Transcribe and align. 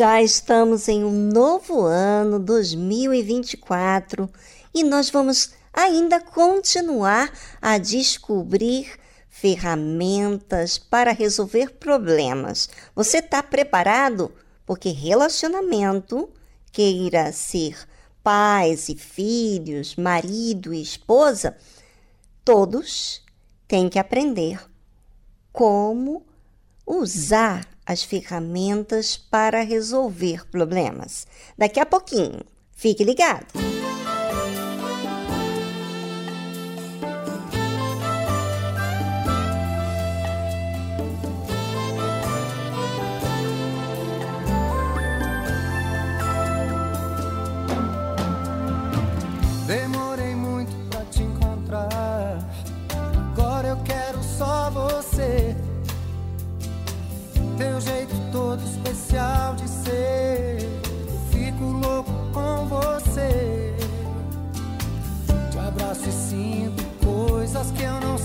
Já 0.00 0.22
estamos 0.22 0.88
em 0.88 1.04
um 1.04 1.28
novo 1.28 1.82
ano 1.82 2.38
2024 2.38 4.30
e 4.72 4.82
nós 4.82 5.10
vamos 5.10 5.52
ainda 5.74 6.18
continuar 6.18 7.30
a 7.60 7.76
descobrir 7.76 8.98
ferramentas 9.28 10.78
para 10.78 11.12
resolver 11.12 11.72
problemas. 11.72 12.70
Você 12.96 13.18
está 13.18 13.42
preparado? 13.42 14.32
Porque 14.64 14.88
relacionamento, 14.88 16.30
queira 16.72 17.30
ser 17.30 17.76
pais 18.22 18.88
e 18.88 18.96
filhos, 18.96 19.96
marido 19.96 20.72
e 20.72 20.80
esposa, 20.80 21.58
todos 22.42 23.22
têm 23.68 23.86
que 23.90 23.98
aprender 23.98 24.66
como 25.52 26.24
usar 26.86 27.69
as 27.90 28.04
ferramentas 28.04 29.16
para 29.16 29.62
resolver 29.64 30.48
problemas. 30.48 31.26
Daqui 31.58 31.80
a 31.80 31.84
pouquinho, 31.84 32.40
fique 32.72 33.02
ligado. 33.02 33.48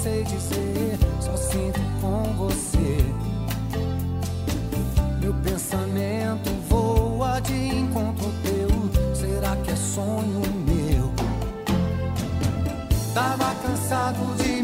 sei 0.06 0.24
dizer, 0.24 1.00
só 1.20 1.36
sinto 1.36 1.82
com 2.00 2.22
você. 2.38 2.98
Meu 5.20 5.34
pensamento 5.34 6.52
voa 6.70 7.40
de 7.40 7.80
encontro 7.80 8.32
teu, 8.44 9.16
será 9.16 9.56
que 9.56 9.72
é 9.72 9.76
sonho 9.76 10.44
meu? 10.68 11.12
Tava 13.16 13.56
cansado 13.64 14.36
de 14.44 14.55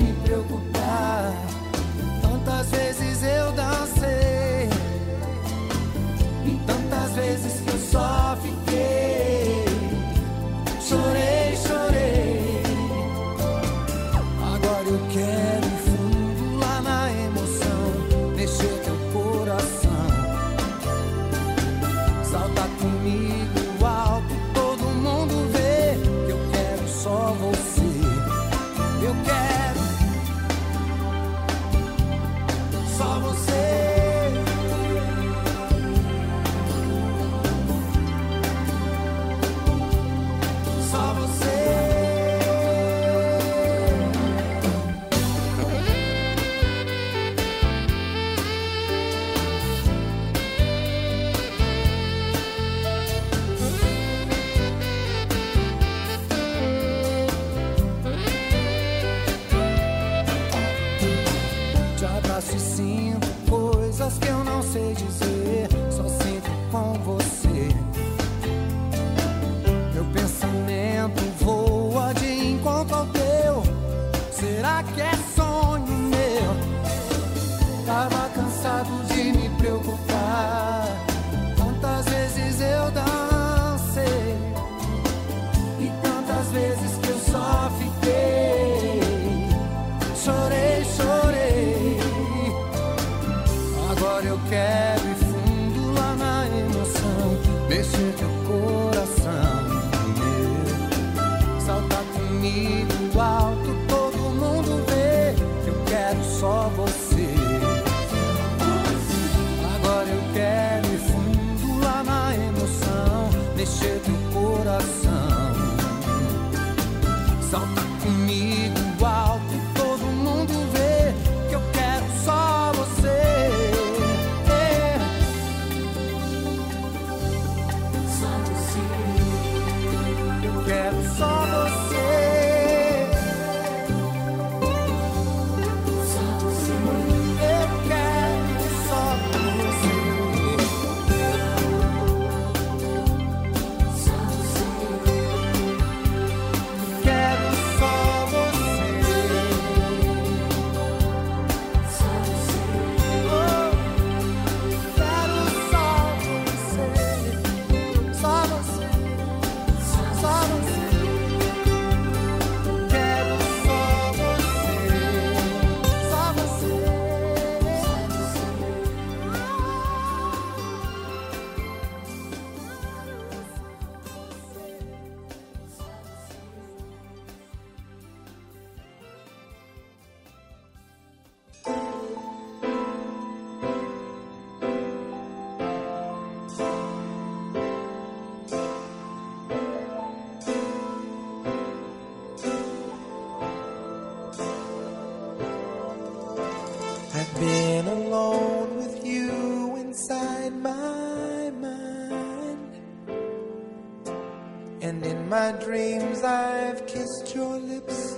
dreams 205.59 206.23
I've 206.23 206.85
kissed 206.87 207.33
your 207.35 207.57
lips 207.57 208.17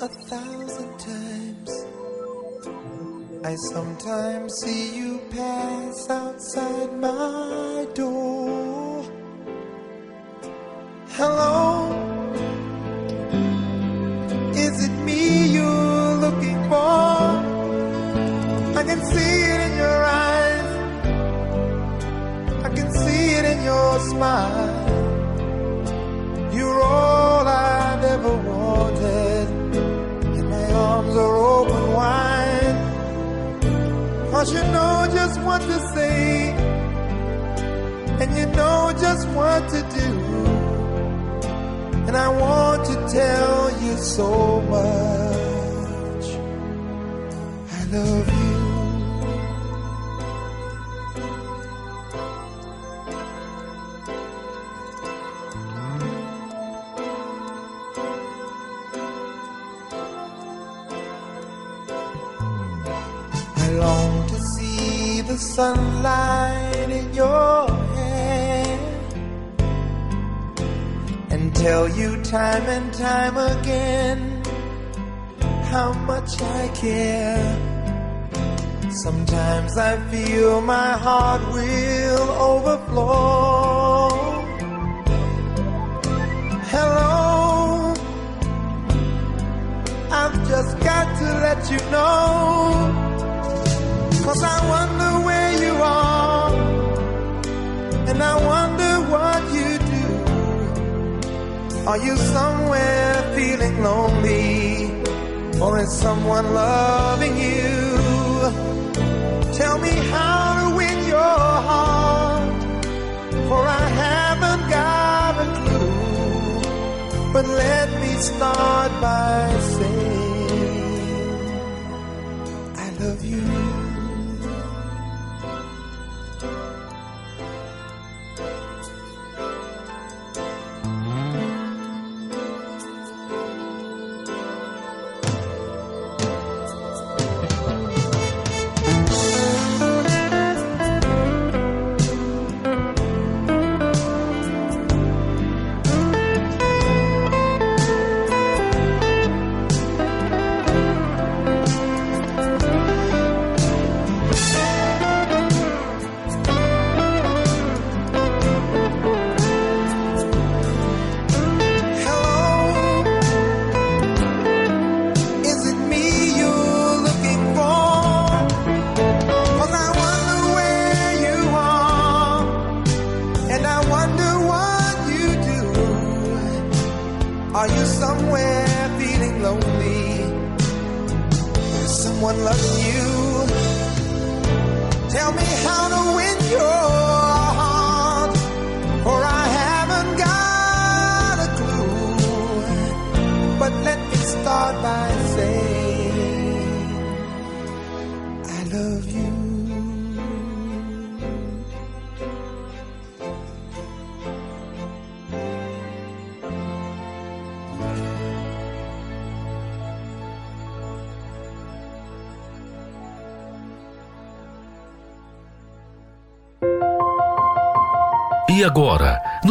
a 0.00 0.08
thousand 0.08 0.98
times. 0.98 1.70
I 3.44 3.54
sometimes 3.72 4.52
see 4.62 4.96
you 4.96 5.20
pass 5.30 6.10
outside 6.10 6.92
my 7.00 7.67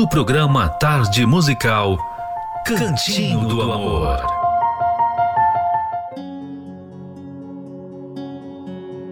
programa 0.10 0.70
Tarde 0.70 1.26
Musical, 1.26 1.98
Cantinho 2.66 3.46
do 3.48 3.62
Amor. 3.62 4.18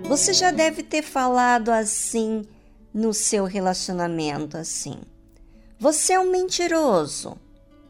Você 0.07 0.33
já 0.33 0.51
deve 0.51 0.83
ter 0.83 1.01
falado 1.01 1.69
assim 1.69 2.45
no 2.93 3.13
seu 3.13 3.43
relacionamento 3.45 4.57
assim. 4.57 4.97
Você 5.77 6.13
é 6.13 6.19
um 6.19 6.31
mentiroso. 6.31 7.35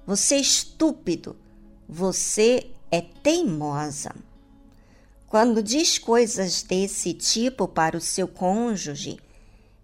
Você 0.07 0.35
é 0.35 0.39
estúpido. 0.39 1.35
Você 1.87 2.71
é 2.91 3.01
teimosa. 3.01 4.15
Quando 5.27 5.61
diz 5.61 5.99
coisas 5.99 6.63
desse 6.63 7.13
tipo 7.13 7.67
para 7.67 7.97
o 7.97 8.01
seu 8.01 8.27
cônjuge, 8.27 9.19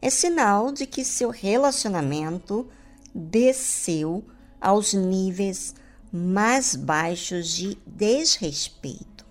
é 0.01 0.09
sinal 0.09 0.71
de 0.71 0.87
que 0.87 1.05
seu 1.05 1.29
relacionamento 1.29 2.67
desceu 3.13 4.23
aos 4.59 4.93
níveis 4.93 5.75
mais 6.11 6.75
baixos 6.75 7.47
de 7.49 7.77
desrespeito, 7.85 9.25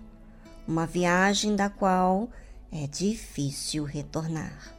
uma 0.67 0.85
viagem 0.85 1.55
da 1.55 1.69
qual 1.69 2.29
é 2.71 2.87
difícil 2.87 3.83
retornar. 3.83 4.75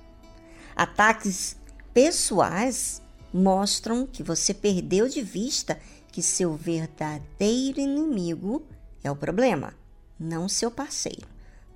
Ataques 0.74 1.56
pessoais 1.92 3.02
mostram 3.32 4.06
que 4.06 4.22
você 4.22 4.52
perdeu 4.52 5.08
de 5.08 5.22
vista 5.22 5.78
que 6.10 6.22
seu 6.22 6.54
verdadeiro 6.54 7.80
inimigo 7.80 8.62
é 9.02 9.10
o 9.10 9.16
problema, 9.16 9.74
não 10.18 10.48
seu 10.48 10.70
parceiro, 10.70 11.26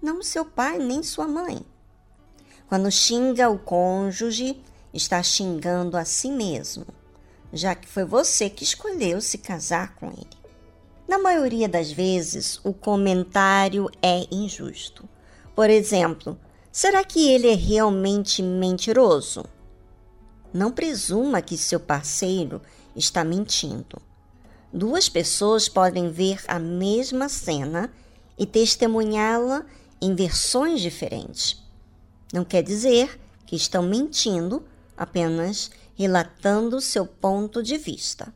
não 0.02 0.22
seu 0.22 0.44
pai 0.44 0.78
nem 0.78 1.02
sua 1.02 1.26
mãe. 1.26 1.64
Quando 2.68 2.90
xinga 2.90 3.48
o 3.48 3.58
cônjuge, 3.58 4.60
está 4.92 5.22
xingando 5.22 5.96
a 5.96 6.04
si 6.04 6.30
mesmo, 6.30 6.86
já 7.52 7.74
que 7.74 7.88
foi 7.88 8.04
você 8.04 8.50
que 8.50 8.64
escolheu 8.64 9.20
se 9.20 9.38
casar 9.38 9.94
com 9.94 10.08
ele. 10.08 10.36
Na 11.08 11.18
maioria 11.18 11.68
das 11.68 11.92
vezes, 11.92 12.58
o 12.64 12.72
comentário 12.72 13.88
é 14.02 14.26
injusto. 14.30 15.08
Por 15.54 15.70
exemplo, 15.70 16.38
será 16.72 17.04
que 17.04 17.30
ele 17.30 17.48
é 17.48 17.54
realmente 17.54 18.42
mentiroso? 18.42 19.44
Não 20.52 20.72
presuma 20.72 21.40
que 21.40 21.56
seu 21.56 21.78
parceiro 21.78 22.60
está 22.94 23.22
mentindo. 23.22 24.00
Duas 24.72 25.08
pessoas 25.08 25.68
podem 25.68 26.10
ver 26.10 26.42
a 26.48 26.58
mesma 26.58 27.28
cena 27.28 27.92
e 28.36 28.44
testemunhá-la 28.44 29.64
em 30.00 30.14
versões 30.14 30.80
diferentes. 30.80 31.62
Não 32.32 32.44
quer 32.44 32.62
dizer 32.62 33.18
que 33.46 33.54
estão 33.54 33.82
mentindo, 33.82 34.64
apenas 34.96 35.70
relatando 35.96 36.80
seu 36.80 37.06
ponto 37.06 37.62
de 37.62 37.78
vista. 37.78 38.32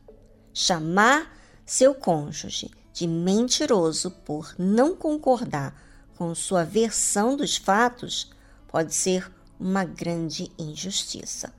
Chamar 0.52 1.31
seu 1.64 1.95
cônjuge 1.95 2.71
de 2.93 3.07
mentiroso 3.07 4.11
por 4.11 4.55
não 4.59 4.97
concordar 4.97 5.75
com 6.17 6.35
sua 6.35 6.64
versão 6.64 7.37
dos 7.37 7.57
fatos 7.57 8.31
pode 8.67 8.95
ser 8.95 9.31
uma 9.59 9.85
grande 9.85 10.50
injustiça. 10.59 11.52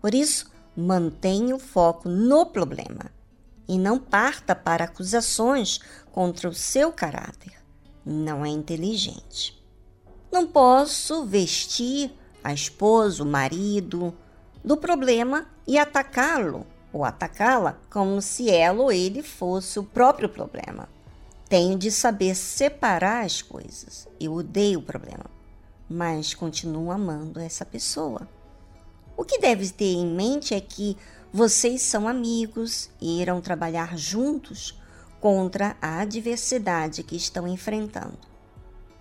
Por 0.00 0.14
isso, 0.14 0.50
mantenha 0.76 1.56
o 1.56 1.58
foco 1.58 2.08
no 2.08 2.46
problema 2.46 3.10
e 3.66 3.76
não 3.78 3.98
parta 3.98 4.54
para 4.54 4.84
acusações 4.84 5.80
contra 6.12 6.48
o 6.48 6.54
seu 6.54 6.92
caráter. 6.92 7.52
Não 8.04 8.44
é 8.44 8.48
inteligente. 8.48 9.60
Não 10.32 10.46
posso 10.46 11.26
vestir 11.26 12.12
a 12.44 12.54
esposa, 12.54 13.22
o 13.22 13.26
marido, 13.26 14.14
do 14.64 14.76
problema 14.76 15.46
e 15.66 15.78
atacá-lo 15.78 16.66
ou 16.92 17.04
atacá-la 17.04 17.78
como 17.90 18.20
se 18.20 18.50
ela 18.50 18.82
ou 18.82 18.92
ele 18.92 19.22
fosse 19.22 19.78
o 19.78 19.84
próprio 19.84 20.28
problema. 20.28 20.88
Tenho 21.48 21.78
de 21.78 21.90
saber 21.90 22.34
separar 22.34 23.24
as 23.24 23.40
coisas. 23.40 24.06
Eu 24.20 24.34
odeio 24.34 24.80
o 24.80 24.82
problema, 24.82 25.26
mas 25.88 26.34
continuo 26.34 26.90
amando 26.90 27.40
essa 27.40 27.64
pessoa. 27.64 28.28
O 29.16 29.24
que 29.24 29.38
deve 29.38 29.68
ter 29.70 29.94
em 29.94 30.06
mente 30.06 30.54
é 30.54 30.60
que 30.60 30.96
vocês 31.32 31.82
são 31.82 32.06
amigos 32.06 32.90
e 33.00 33.20
irão 33.20 33.40
trabalhar 33.40 33.96
juntos 33.96 34.78
contra 35.20 35.76
a 35.80 36.00
adversidade 36.00 37.02
que 37.02 37.16
estão 37.16 37.46
enfrentando. 37.46 38.18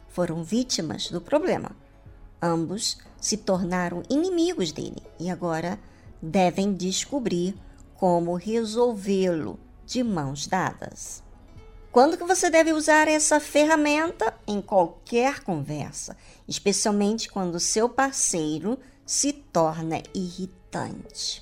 Foram 0.10 0.44
vítimas 0.44 1.10
do 1.10 1.22
problema. 1.22 1.72
Ambos 2.41 2.98
se 3.20 3.38
tornaram 3.38 4.03
inimigos 4.10 4.72
dele 4.72 5.01
e 5.20 5.29
agora 5.29 5.79
devem 6.22 6.74
descobrir 6.74 7.56
como 7.96 8.36
resolvê-lo 8.36 9.60
de 9.86 10.03
mãos 10.03 10.46
dadas. 10.48 11.24
Quando 11.91 12.17
que 12.17 12.24
você 12.24 12.50
deve 12.50 12.74
usar 12.74 13.08
essa 13.08 13.39
ferramenta? 13.39 14.34
Em 14.46 14.62
qualquer 14.62 15.39
conversa, 15.44 16.15
especialmente 16.48 17.29
quando 17.29 17.60
seu 17.60 17.89
parceiro 17.89 18.77
se 19.06 19.34
torna 19.34 20.03
irritante. 20.13 21.41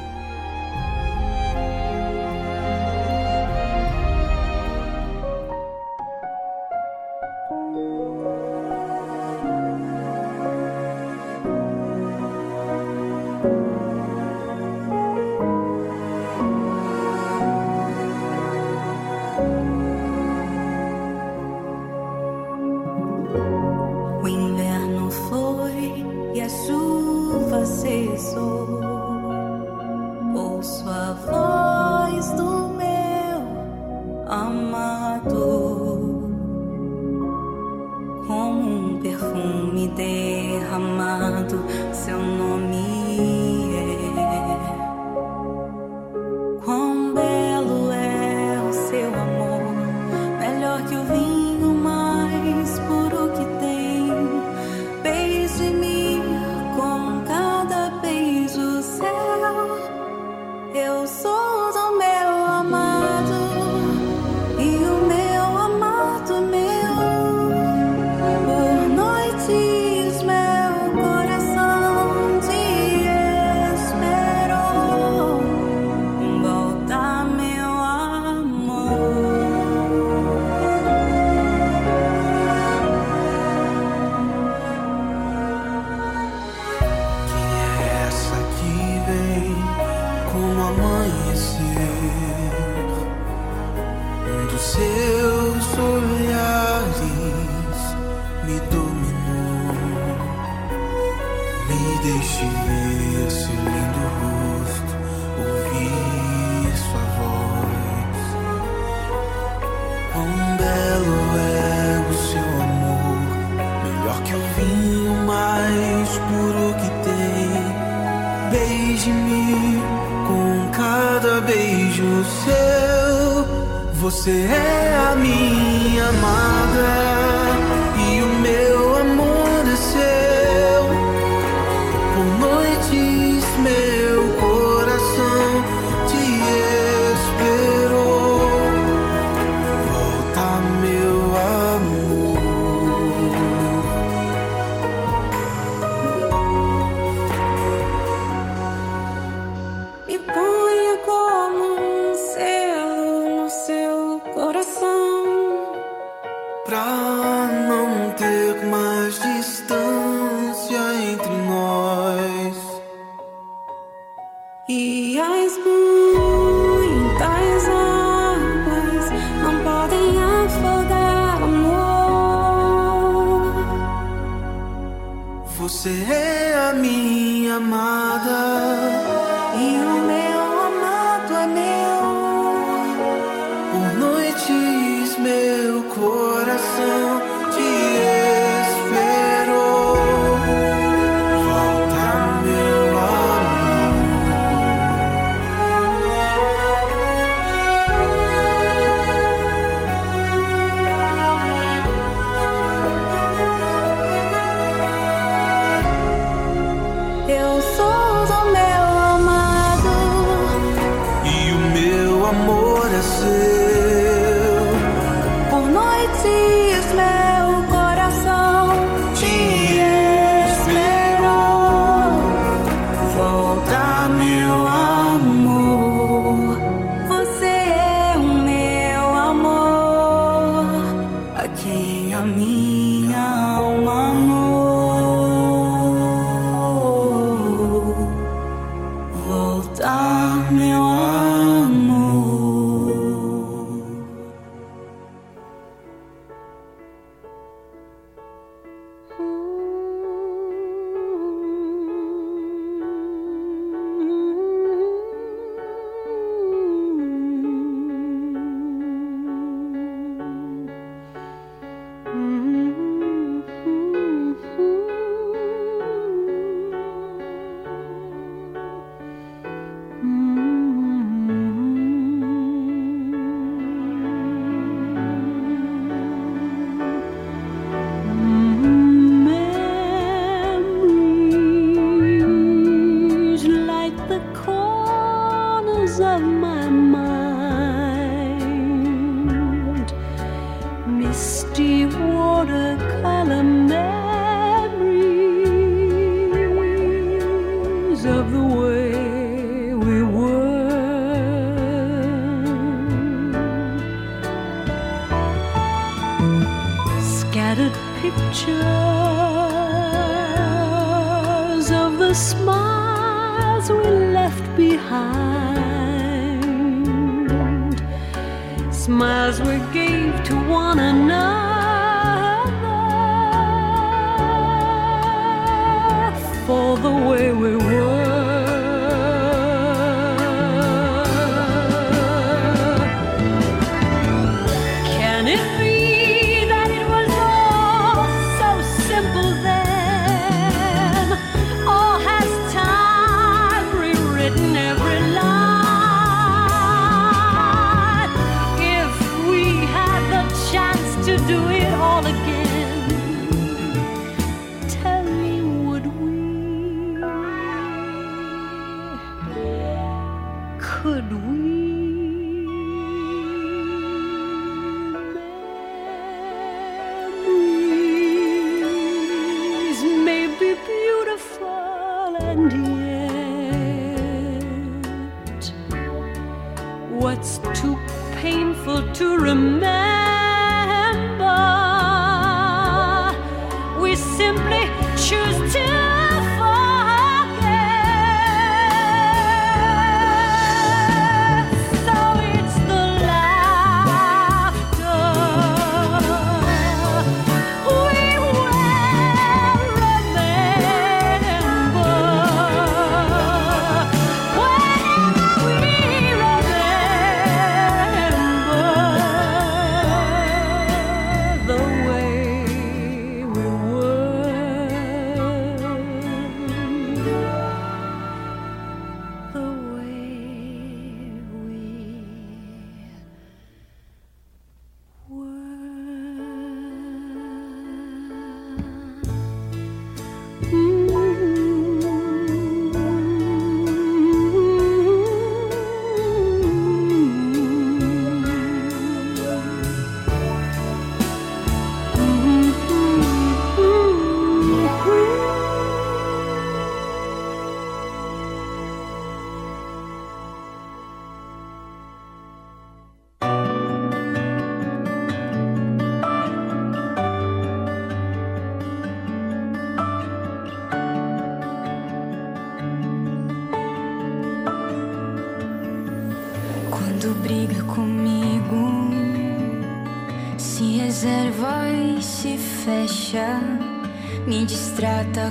Chorar, 473.11 473.41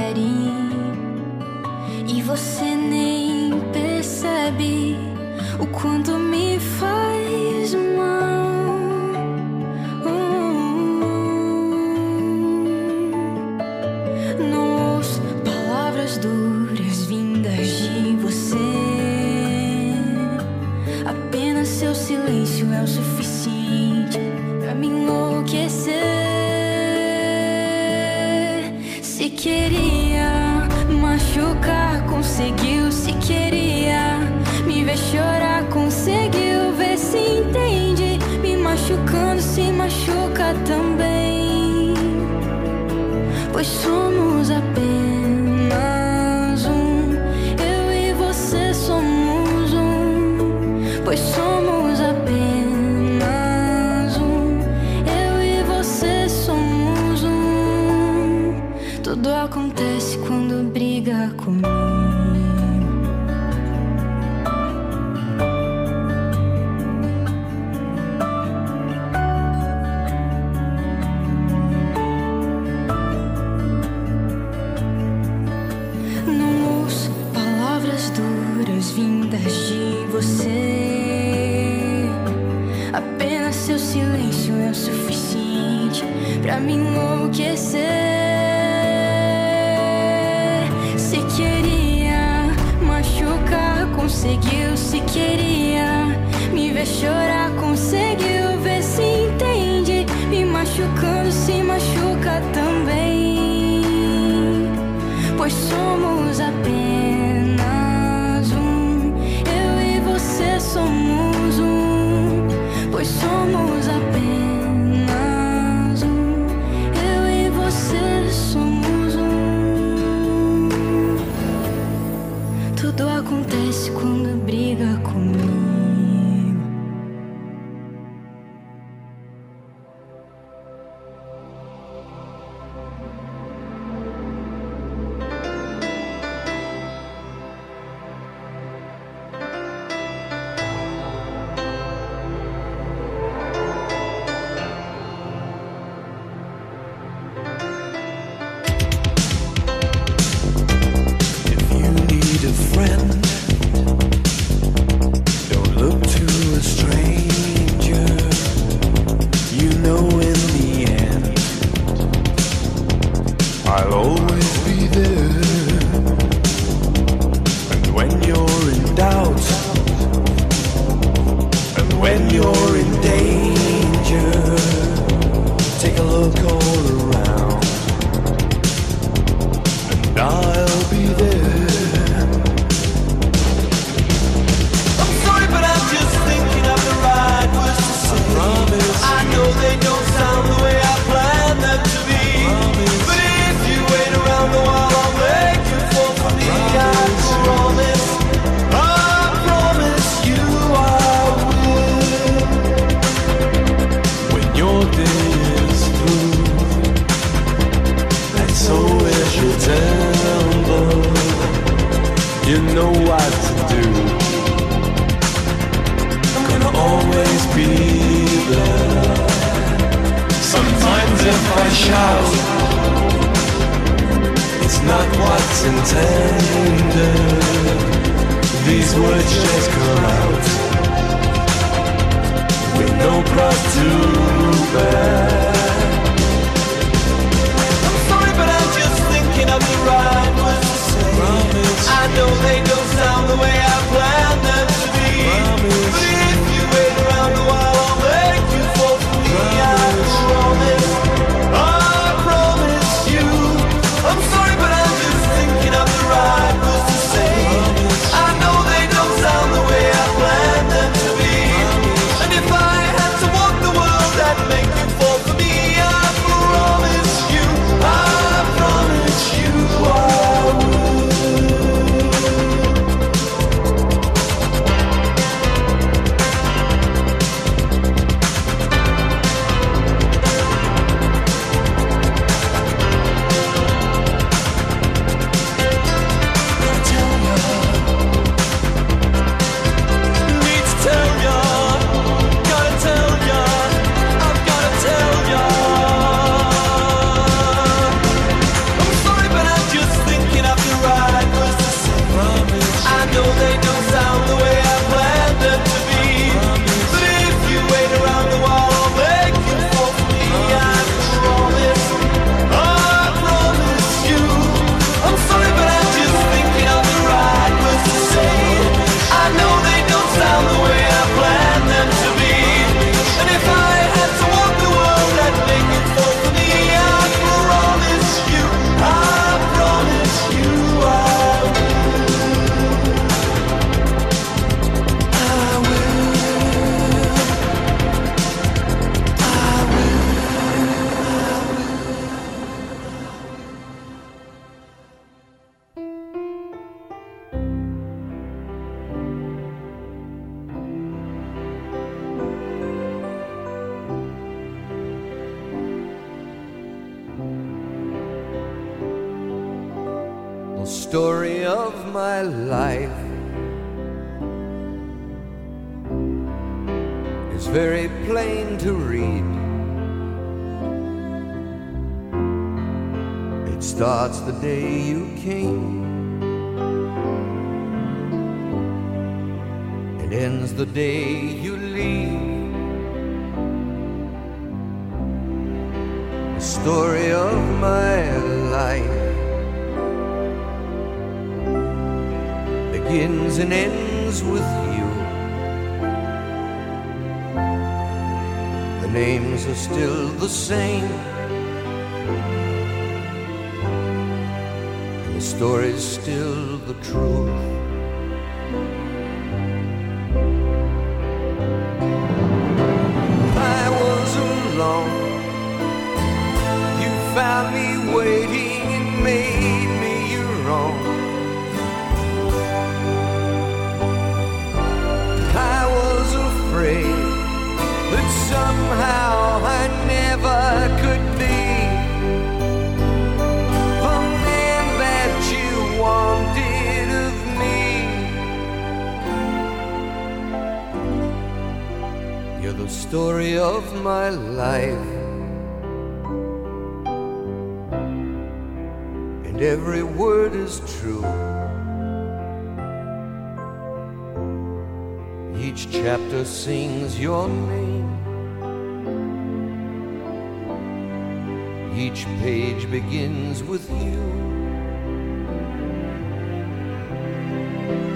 Each 461.96 462.04
page 462.20 462.70
begins 462.70 463.42
with 463.42 463.70
you. 463.70 464.02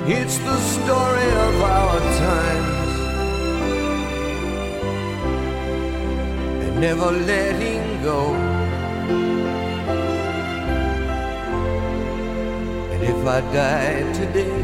It's 0.06 0.38
the 0.38 0.56
story 0.56 1.30
of 1.46 1.54
our 1.60 1.98
times 2.26 2.92
and 6.64 6.80
never 6.80 7.10
letting 7.12 8.02
go. 8.02 8.34
And 12.92 13.02
if 13.02 13.26
I 13.26 13.40
die 13.52 14.12
today, 14.14 14.62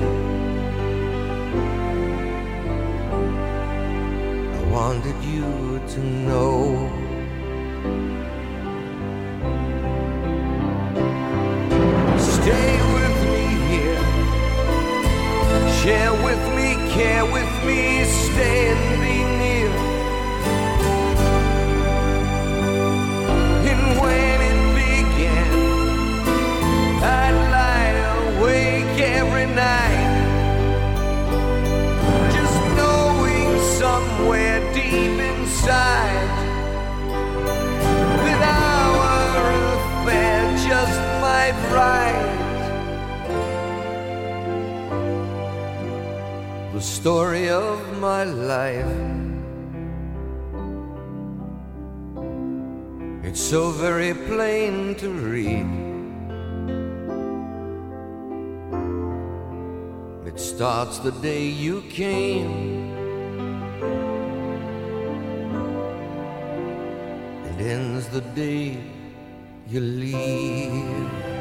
I 4.57 4.63
wanted 4.73 5.23
you 5.23 5.79
to 5.89 6.01
know. 6.01 6.96
Just 32.37 32.59
knowing 32.79 33.51
somewhere 33.81 34.61
deep 34.75 35.19
inside 35.33 36.29
that 38.41 38.43
our 39.11 39.47
affair 39.77 40.41
just 40.69 41.01
might. 41.21 41.57
The 46.75 46.81
story 46.83 47.49
of 47.49 47.99
my 47.99 48.25
life. 48.25 48.85
It's 53.25 53.41
so 53.41 53.71
very 53.71 54.13
plain 54.15 54.95
to 54.97 55.09
read. 55.11 55.86
It 60.37 60.41
starts 60.41 60.99
the 60.99 61.13
day 61.13 61.47
you 61.47 61.81
came 61.89 62.91
and 67.47 67.59
ends 67.59 68.07
the 68.09 68.21
day 68.21 68.77
you 69.67 69.81
leave. 69.81 71.36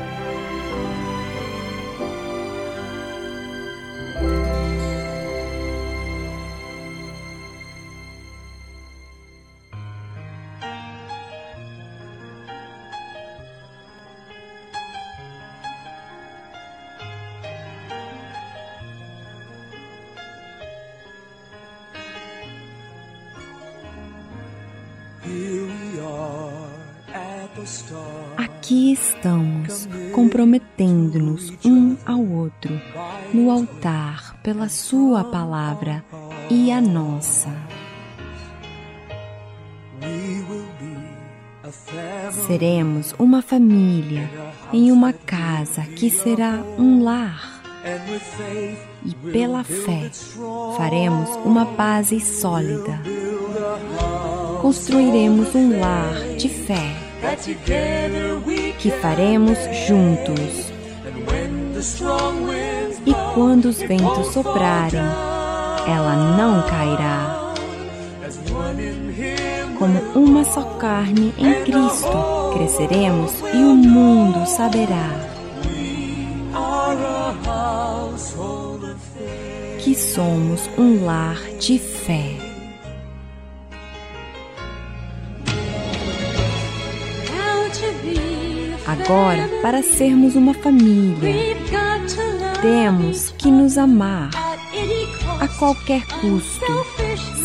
Sua 34.69 35.23
palavra 35.23 36.03
e 36.49 36.71
a 36.71 36.81
nossa. 36.81 37.49
Seremos 42.47 43.13
uma 43.17 43.41
família 43.41 44.29
em 44.73 44.91
uma 44.91 45.13
casa 45.13 45.81
que 45.81 46.09
será 46.09 46.63
um 46.77 47.03
lar. 47.03 47.61
E 49.05 49.13
pela 49.31 49.63
fé 49.63 50.09
faremos 50.77 51.29
uma 51.45 51.65
base 51.65 52.19
sólida. 52.19 52.99
Construiremos 54.61 55.53
um 55.53 55.79
lar 55.79 56.13
de 56.37 56.49
fé 56.49 56.95
que 58.79 58.91
faremos 58.91 59.57
juntos. 59.87 60.73
E 63.05 63.13
quando 63.33 63.65
os 63.65 63.77
ventos 63.77 64.27
soprarem, 64.33 64.99
ela 65.87 66.35
não 66.37 66.61
cairá. 66.63 67.53
Como 69.77 69.99
uma 70.15 70.43
só 70.43 70.63
carne 70.79 71.33
em 71.37 71.63
Cristo, 71.63 72.53
cresceremos 72.53 73.31
e 73.53 73.57
o 73.57 73.75
mundo 73.75 74.45
saberá 74.47 75.35
que 79.79 79.93
somos 79.93 80.67
um 80.79 81.05
lar 81.05 81.37
de 81.59 81.77
fé. 81.77 82.31
Agora, 88.87 89.47
para 89.61 89.83
sermos 89.83 90.35
uma 90.35 90.55
família, 90.55 91.55
temos 92.61 93.31
que 93.31 93.49
nos 93.49 93.77
amar 93.77 94.29
a 95.39 95.47
qualquer 95.59 96.05
custo, 96.05 96.85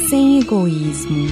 sem 0.09 0.41
egoísmo. 0.41 1.29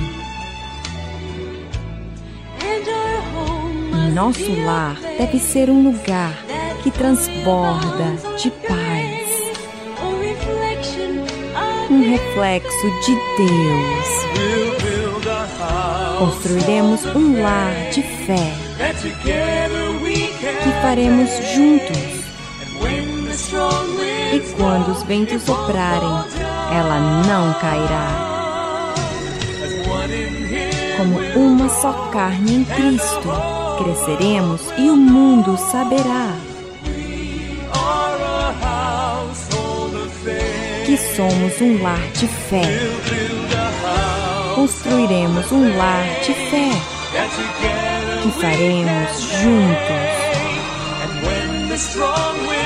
Nosso 4.14 4.52
lar 4.64 4.96
deve 5.18 5.38
ser 5.38 5.70
um 5.70 5.82
lugar 5.84 6.34
que 6.82 6.90
transborda 6.90 8.16
de 8.36 8.50
paz, 8.50 9.28
um 11.90 12.10
reflexo 12.10 12.86
de 13.06 13.14
Deus. 13.36 14.08
Construiremos 16.18 17.04
um 17.14 17.40
lar 17.40 17.72
de 17.92 18.02
fé 18.02 18.52
que 20.62 20.70
faremos 20.82 21.30
juntos. 21.54 22.17
E 23.50 24.40
quando 24.56 24.90
os 24.92 25.02
ventos 25.04 25.42
soprarem, 25.42 26.24
ela 26.70 27.00
não 27.26 27.54
cairá. 27.54 28.28
Como 30.98 31.18
uma 31.34 31.68
só 31.68 31.92
carne 32.12 32.56
em 32.56 32.64
Cristo, 32.64 33.28
cresceremos 33.78 34.60
e 34.76 34.90
o 34.90 34.96
mundo 34.96 35.56
saberá 35.56 36.36
que 40.84 40.96
somos 40.96 41.60
um 41.60 41.82
lar 41.82 42.00
de 42.12 42.26
fé. 42.26 42.62
Construiremos 44.54 45.50
um 45.52 45.76
lar 45.76 46.04
de 46.20 46.34
fé 46.34 46.70
que 48.22 48.30
faremos 48.40 49.20
juntos. 49.20 50.27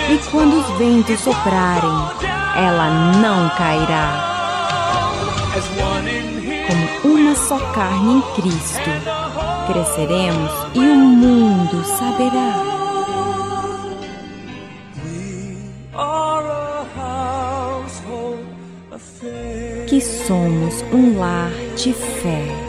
E 0.09 0.19
quando 0.31 0.59
os 0.59 0.79
ventos 0.79 1.21
soprarem, 1.21 1.91
ela 2.57 2.89
não 3.21 3.49
cairá. 3.51 4.33
Como 6.67 7.15
uma 7.15 7.35
só 7.35 7.59
carne 7.73 8.15
em 8.15 8.23
Cristo, 8.35 8.91
cresceremos 9.67 10.51
e 10.75 10.79
o 10.79 10.95
mundo 10.97 11.85
saberá 11.85 12.73
que 19.89 20.01
somos 20.01 20.83
um 20.91 21.19
lar 21.19 21.51
de 21.77 21.93
fé. 21.93 22.62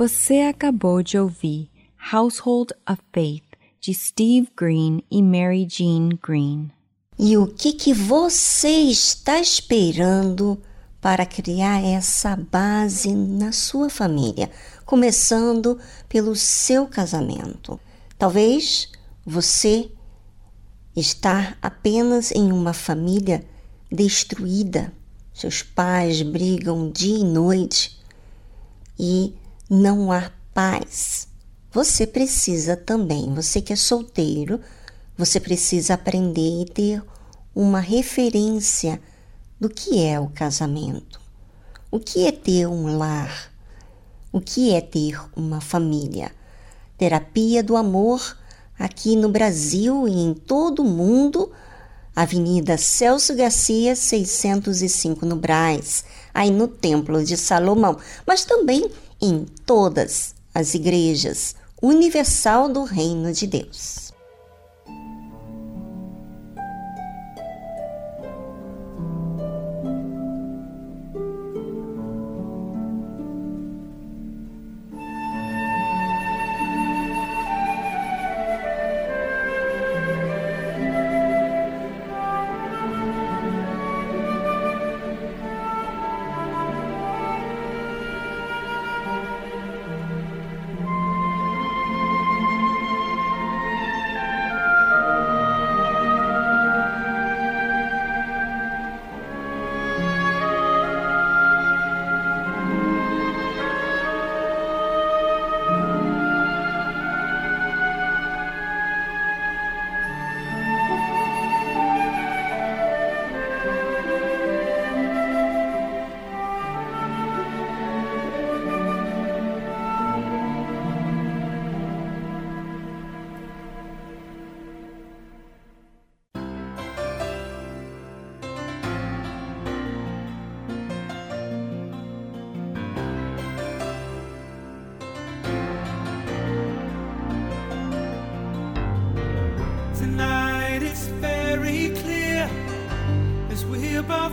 Você 0.00 0.40
acabou 0.40 1.02
de 1.02 1.18
ouvir 1.18 1.68
Household 2.10 2.72
of 2.90 3.02
Faith 3.12 3.44
de 3.78 3.92
Steve 3.92 4.48
Green 4.56 5.02
e 5.10 5.22
Mary 5.22 5.68
Jean 5.68 6.08
Green. 6.26 6.70
E 7.18 7.36
o 7.36 7.46
que, 7.46 7.74
que 7.74 7.92
você 7.92 8.70
está 8.84 9.38
esperando 9.38 10.58
para 11.02 11.26
criar 11.26 11.84
essa 11.84 12.34
base 12.34 13.14
na 13.14 13.52
sua 13.52 13.90
família, 13.90 14.50
começando 14.86 15.78
pelo 16.08 16.34
seu 16.34 16.86
casamento. 16.86 17.78
Talvez 18.18 18.88
você 19.22 19.92
está 20.96 21.58
apenas 21.60 22.32
em 22.32 22.50
uma 22.52 22.72
família 22.72 23.44
destruída. 23.92 24.94
Seus 25.34 25.62
pais 25.62 26.22
brigam 26.22 26.90
dia 26.90 27.18
e 27.18 27.22
noite 27.24 28.00
e 28.98 29.34
não 29.70 30.10
há 30.10 30.32
paz. 30.52 31.28
Você 31.70 32.04
precisa 32.04 32.76
também, 32.76 33.32
você 33.32 33.62
que 33.62 33.72
é 33.72 33.76
solteiro, 33.76 34.60
você 35.16 35.38
precisa 35.38 35.94
aprender 35.94 36.62
e 36.62 36.64
ter 36.64 37.02
uma 37.54 37.78
referência 37.78 39.00
do 39.60 39.68
que 39.68 40.02
é 40.04 40.18
o 40.18 40.28
casamento. 40.28 41.20
O 41.88 42.00
que 42.00 42.26
é 42.26 42.32
ter 42.32 42.66
um 42.66 42.98
lar? 42.98 43.52
O 44.32 44.40
que 44.40 44.74
é 44.74 44.80
ter 44.80 45.20
uma 45.36 45.60
família? 45.60 46.32
Terapia 46.98 47.62
do 47.62 47.76
Amor, 47.76 48.36
aqui 48.76 49.14
no 49.14 49.28
Brasil 49.28 50.08
e 50.08 50.12
em 50.12 50.34
todo 50.34 50.82
o 50.82 50.88
mundo, 50.88 51.52
Avenida 52.14 52.76
Celso 52.76 53.36
Garcia, 53.36 53.94
605 53.94 55.24
no 55.24 55.36
Braz, 55.36 56.04
aí 56.34 56.50
no 56.50 56.66
Templo 56.66 57.22
de 57.24 57.36
Salomão, 57.36 57.96
mas 58.26 58.44
também 58.44 58.90
em 59.20 59.46
todas 59.66 60.34
as 60.54 60.74
igrejas 60.74 61.54
universal 61.82 62.68
do 62.68 62.84
Reino 62.84 63.32
de 63.32 63.46
Deus. 63.46 64.09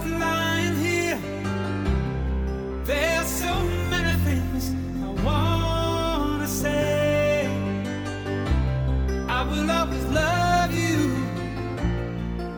lying 0.07 0.75
here. 0.75 1.19
There's 2.85 3.27
so 3.27 3.53
many 3.89 4.15
things 4.27 4.73
I 5.03 5.07
want 5.23 6.41
to 6.41 6.47
say. 6.47 7.47
I 9.27 9.43
will 9.43 9.69
always 9.69 10.05
love 10.05 10.71
you. 10.73 10.97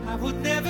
I 0.06 0.14
would 0.16 0.42
never. 0.42 0.69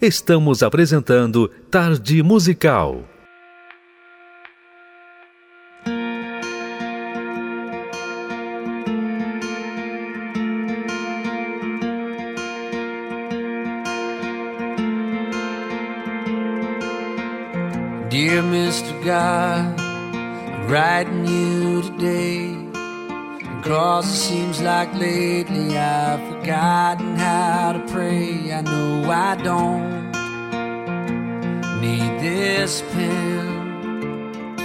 estamos 0.00 0.62
apresentando 0.62 1.50
Tarde 1.70 2.22
Musical. 2.22 3.04
Dear 18.08 18.42
Mr. 18.42 18.92
God, 19.04 19.78
I'm 19.80 20.66
writing 20.68 21.26
you 21.26 21.82
today. 21.82 22.59
Cause 23.62 24.08
it 24.08 24.16
seems 24.16 24.62
like 24.62 24.92
lately 24.94 25.76
I've 25.76 26.20
forgotten 26.30 27.14
how 27.16 27.72
to 27.72 27.92
pray. 27.92 28.52
I 28.52 28.62
know 28.62 29.10
I 29.10 29.36
don't 29.36 30.10
need 31.82 32.20
this 32.20 32.80
pen. 32.92 34.56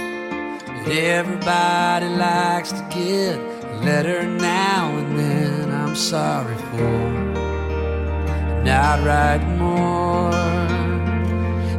But 0.84 0.92
everybody 0.92 2.08
likes 2.08 2.72
to 2.72 2.86
get 2.88 3.36
a 3.36 3.76
letter 3.84 4.22
now 4.24 4.96
and 4.96 5.18
then. 5.18 5.70
I'm 5.70 5.94
sorry 5.94 6.56
for 6.56 7.36
not 8.64 9.04
writing 9.04 9.58
more. 9.58 10.32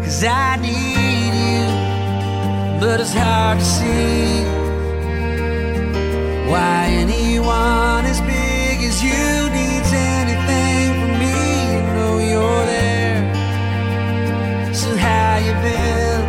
Cause 0.03 0.23
I 0.23 0.57
need 0.57 1.33
you, 1.49 2.79
but 2.79 3.01
it's 3.01 3.13
hard 3.13 3.57
to 3.57 3.65
see 3.65 4.56
why 6.49 6.87
anyone 6.89 8.05
as 8.05 8.21
big 8.21 8.81
as 8.89 9.03
you 9.03 9.49
needs 9.57 9.91
anything 9.93 10.85
from 10.99 11.11
me. 11.23 11.35
You 11.71 11.81
know 11.95 12.13
you're 12.31 12.65
there. 12.75 13.19
So 14.73 14.95
how 14.95 15.37
you 15.45 15.53
been? 15.65 16.21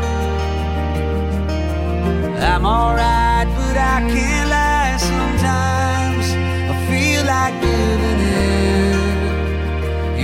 I'm 2.53 2.65
alright, 2.67 3.49
but 3.59 3.77
I 3.77 3.99
can't 4.13 4.49
lie. 4.51 4.97
Sometimes 5.13 6.27
I 6.73 6.75
feel 6.91 7.23
like 7.35 7.55
giving 7.61 8.21
in. 8.43 8.99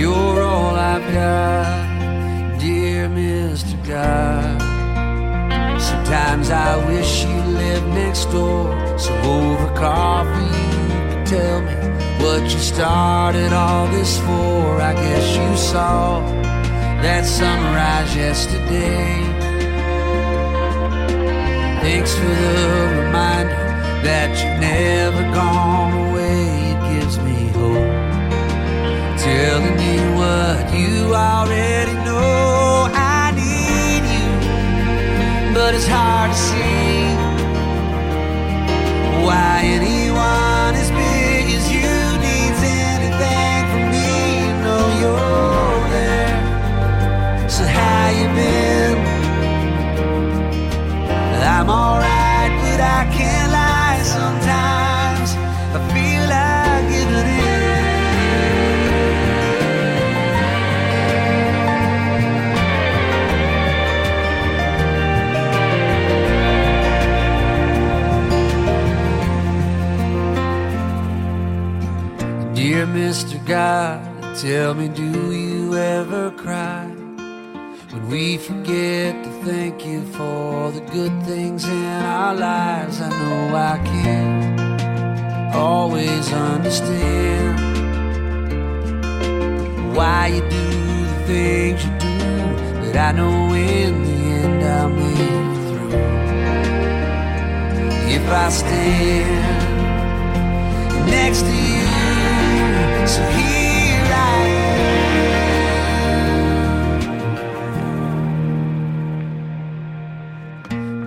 You're 0.01 0.41
all 0.43 0.75
I've 0.75 1.07
got, 1.13 2.59
dear 2.59 3.07
Mr. 3.07 3.75
God. 3.87 4.54
Sometimes 6.05 6.51
I 6.51 6.85
wish 6.85 7.23
you 7.23 7.33
lived 7.57 7.87
next 7.87 8.25
door, 8.25 8.69
so 8.95 9.11
over 9.23 9.73
coffee 9.73 10.45
you 10.45 11.09
could 11.09 11.25
tell 11.25 11.61
me 11.61 11.73
what 12.23 12.43
you 12.43 12.59
started 12.59 13.51
all 13.51 13.87
this 13.87 14.19
for. 14.19 14.81
I 14.81 14.93
guess 14.93 15.35
you 15.35 15.57
saw 15.57 16.19
that 17.01 17.25
sunrise 17.25 18.15
yesterday. 18.15 19.17
Thanks 21.81 22.13
for 22.13 22.35
the 22.43 23.01
reminder 23.01 23.55
that 24.05 24.29
you've 24.37 24.59
never 24.61 25.23
gone 25.33 26.09
away. 26.09 26.45
It 26.71 26.79
gives 26.93 27.17
me 27.17 27.47
hope. 27.57 27.93
Telling 29.17 29.75
me 29.75 29.93
what 30.19 30.71
you 30.71 31.15
already 31.15 31.93
know. 32.05 32.64
But 35.55 35.73
it's 35.73 35.87
hard 35.87 36.31
to 36.31 36.37
see 36.37 37.15
why 39.25 39.61
anyone 39.63 40.75
as 40.75 40.91
big 40.91 41.45
as 41.57 41.71
you 41.71 41.91
needs 42.19 42.61
anything 42.61 43.63
from 43.71 43.83
me. 43.89 44.09
You 44.43 44.51
know 44.65 44.83
you're 45.01 45.79
there. 45.95 47.49
So 47.49 47.63
how 47.63 48.09
you 48.09 48.27
been? 48.35 48.97
I'm 51.55 51.69
alright, 51.69 52.51
but 52.61 52.79
I 52.81 53.14
Mr. 72.85 73.43
God, 73.45 73.99
tell 74.35 74.73
me, 74.73 74.87
do 74.87 75.31
you 75.31 75.75
ever 75.75 76.31
cry 76.31 76.85
when 76.85 78.07
we 78.09 78.37
forget 78.37 79.23
to 79.23 79.29
thank 79.43 79.85
you 79.85 80.05
for 80.13 80.71
the 80.71 80.81
good 80.91 81.23
things 81.23 81.67
in 81.67 81.85
our 82.03 82.35
lives? 82.35 83.01
I 83.01 83.09
know 83.09 83.55
I 83.55 83.77
can't 83.85 85.55
always 85.55 86.31
understand 86.31 87.59
why 89.95 90.27
you 90.27 90.41
do 90.41 91.05
the 91.11 91.23
things 91.25 91.83
you 91.85 91.91
do, 91.97 92.17
but 92.81 92.95
I 92.95 93.11
know 93.13 93.53
in 93.53 94.03
the 94.03 94.11
end 94.11 94.63
I'll 94.63 94.89
make 94.89 95.19
it 95.19 95.55
through. 95.67 95.91
If 98.15 98.29
I 98.29 98.49
stand 98.49 99.65
next 101.09 101.41
to 101.41 101.55
you. 101.55 101.84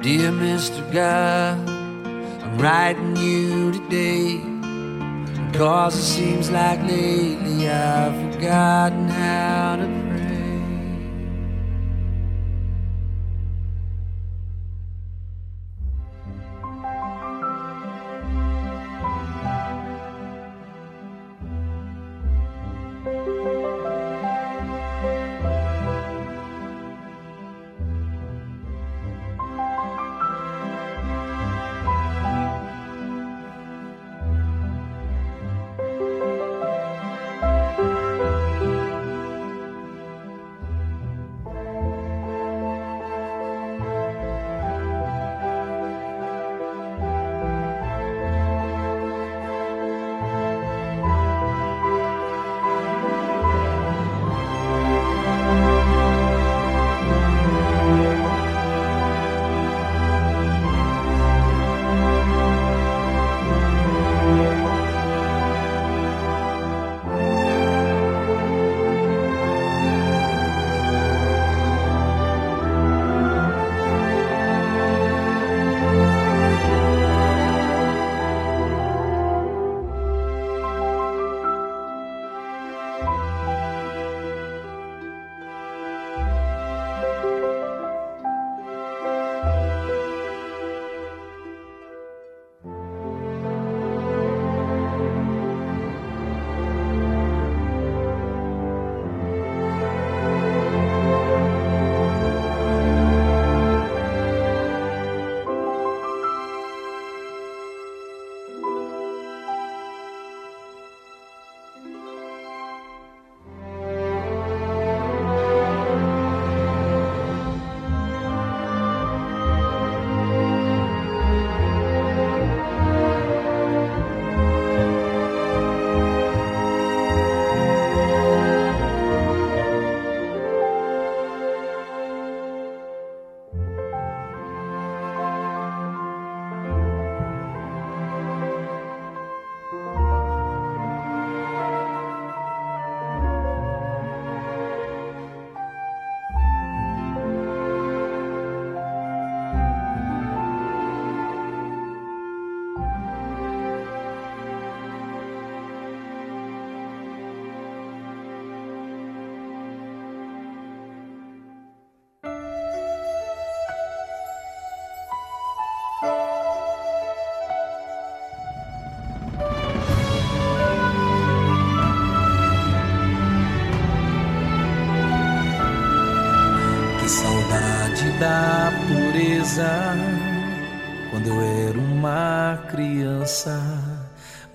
Dear 0.09 0.31
Mr. 0.31 0.93
God, 0.93 1.69
I'm 1.69 2.57
writing 2.59 3.17
you 3.17 3.73
today. 3.73 4.41
Cause 5.53 5.97
it 5.99 6.03
seems 6.03 6.51
like 6.53 6.81
lately 6.83 7.69
I've 7.69 8.33
forgotten 8.33 9.09
how 9.09 9.77
to 9.77 10.08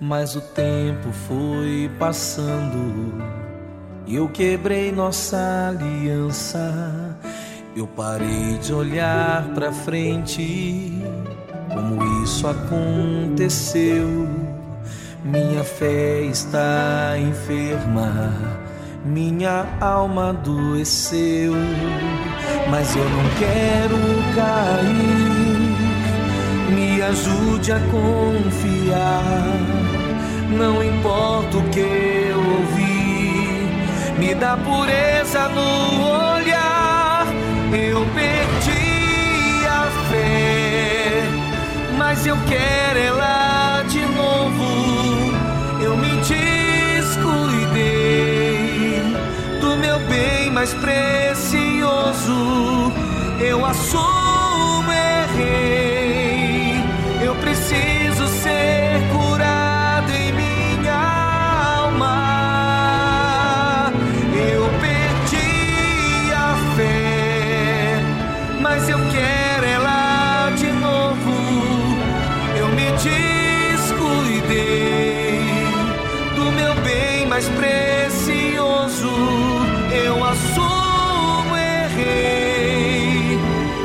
mas 0.06 0.36
o 0.36 0.40
tempo 0.42 1.10
foi 1.26 1.90
passando 1.98 3.14
e 4.06 4.16
eu 4.16 4.28
quebrei 4.28 4.92
nossa 4.92 5.70
aliança. 5.70 7.16
Eu 7.74 7.86
parei 7.86 8.58
de 8.58 8.72
olhar 8.72 9.48
pra 9.54 9.72
frente, 9.72 10.92
como 11.72 12.22
isso 12.22 12.46
aconteceu. 12.46 14.28
Minha 15.24 15.64
fé 15.64 16.20
está 16.20 17.16
enferma, 17.18 18.30
minha 19.06 19.66
alma 19.80 20.30
adoeceu, 20.30 21.54
mas 22.70 22.94
eu 22.94 23.04
não 23.04 23.24
quero 23.38 23.96
cair. 24.36 25.53
Me 26.68 27.02
ajude 27.02 27.72
a 27.72 27.80
confiar, 27.90 29.22
não 30.50 30.82
importa 30.82 31.58
o 31.58 31.68
que 31.70 31.80
eu 31.80 32.38
ouvi, 32.38 33.68
me 34.18 34.34
dá 34.34 34.56
pureza 34.56 35.48
no 35.48 36.34
olhar. 36.34 37.26
Eu 37.72 38.06
perdi 38.14 39.66
a 39.66 39.86
fé, 40.08 41.22
mas 41.98 42.26
eu 42.26 42.36
quero 42.48 42.98
ela 42.98 43.82
de 43.88 44.00
novo. 44.00 44.64
Eu 45.82 45.96
me 45.96 46.16
descuidei 46.16 47.42
do 49.60 49.76
meu 49.76 49.98
bem 50.08 50.50
mais 50.50 50.72
precioso. 50.74 52.32
Eu 53.40 53.66
assumo, 53.66 54.90
errei. 54.92 55.93
Mais 77.44 77.48
precioso. 77.50 79.10
Eu 79.92 80.24
assumo, 80.24 81.56
errei. 81.56 83.38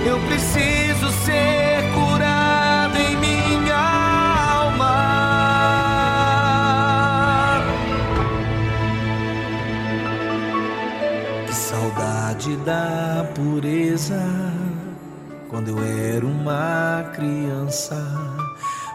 Eu 0.06 0.20
preciso 0.28 1.12
ser 1.26 1.84
curado 1.94 2.98
em 2.98 3.18
minha 3.18 3.76
alma. 4.52 4.96
Que 11.48 11.54
saudade 11.54 12.56
da 12.58 13.26
pureza 13.36 14.22
quando 15.50 15.70
eu 15.70 15.84
era 16.16 16.26
uma 16.26 17.12
criança. 17.14 17.96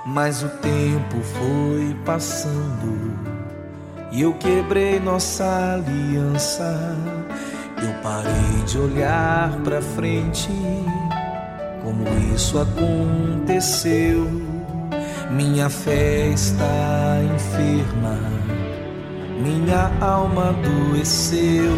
Mas 0.07 0.43
o 0.43 0.49
tempo 0.49 1.23
foi 1.23 1.97
passando 2.05 3.14
e 4.15 4.23
eu 4.23 4.33
quebrei 4.35 5.01
nossa 5.01 5.75
aliança. 5.75 6.97
Eu 7.83 7.93
parei 8.01 8.63
de 8.65 8.79
olhar 8.79 9.51
pra 9.65 9.83
frente, 9.83 10.49
como 11.83 12.05
isso 12.33 12.59
aconteceu. 12.59 14.31
Minha 15.31 15.69
fé 15.69 16.29
está 16.29 17.19
enferma, 17.35 18.17
minha 19.43 19.91
alma 20.01 20.51
adoeceu, 20.51 21.73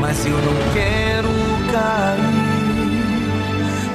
mas 0.00 0.26
eu 0.26 0.32
não 0.32 0.72
quero 0.74 1.28
cair. 1.72 2.48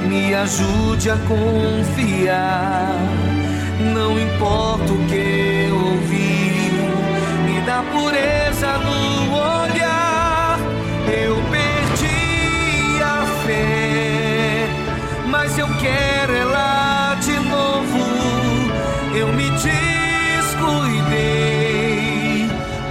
Me 0.07 0.33
ajude 0.33 1.09
a 1.09 1.17
confiar, 1.27 2.95
não 3.93 4.17
importa 4.17 4.93
o 4.93 5.07
que 5.07 5.52
no 8.13 9.33
olhar. 9.33 10.59
Eu 11.07 11.35
perdi 11.49 13.01
a 13.01 13.25
fé, 13.45 14.67
mas 15.27 15.57
eu 15.57 15.67
quero 15.79 16.33
ela 16.35 17.15
de 17.15 17.39
novo. 17.39 17.97
Eu 19.15 19.27
me 19.33 19.49
descuidei 20.39 21.31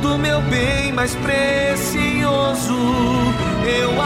do 0.00 0.18
meu 0.18 0.40
bem 0.42 0.92
mais 0.92 1.14
precioso. 1.14 2.76
Eu 3.64 4.01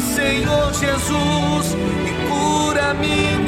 Senhor 0.00 0.72
Jesus, 0.72 1.76
e 2.06 2.28
cura 2.28 2.94
minha 2.94 3.47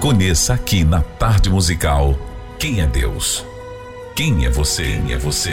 Conheça 0.00 0.54
aqui 0.54 0.84
na 0.84 1.02
Tarde 1.02 1.50
Musical 1.50 2.14
quem 2.56 2.80
é 2.80 2.86
Deus. 2.86 3.44
Quem 4.14 4.46
é 4.46 4.48
você? 4.48 4.84
Quem 4.84 5.12
é 5.12 5.18
você? 5.18 5.50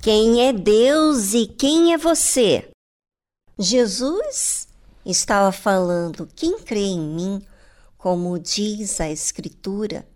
Quem 0.00 0.48
é 0.48 0.54
Deus 0.54 1.34
e 1.34 1.46
quem 1.46 1.92
é 1.92 1.98
você? 1.98 2.70
Jesus 3.58 4.68
estava 5.04 5.52
falando: 5.52 6.26
quem 6.34 6.58
crê 6.58 6.80
em 6.80 7.00
mim, 7.00 7.46
como 7.98 8.38
diz 8.38 9.02
a 9.02 9.10
Escritura, 9.10 10.08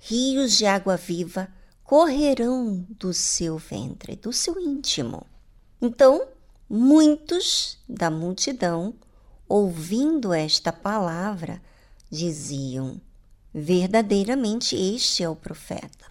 rios 0.00 0.58
de 0.58 0.66
água 0.66 0.96
viva 0.96 1.46
correrão 1.84 2.84
do 2.90 3.14
seu 3.14 3.56
ventre, 3.56 4.16
do 4.16 4.32
seu 4.32 4.58
íntimo. 4.58 5.24
Então, 5.80 6.26
muitos 6.68 7.78
da 7.88 8.10
multidão, 8.10 8.94
ouvindo 9.48 10.32
esta 10.32 10.72
palavra, 10.72 11.62
diziam: 12.10 13.00
verdadeiramente 13.52 14.76
este 14.76 15.22
é 15.22 15.28
o 15.28 15.36
profeta. 15.36 16.06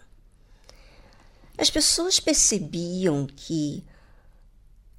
As 1.57 1.69
pessoas 1.69 2.19
percebiam 2.19 3.25
que 3.25 3.83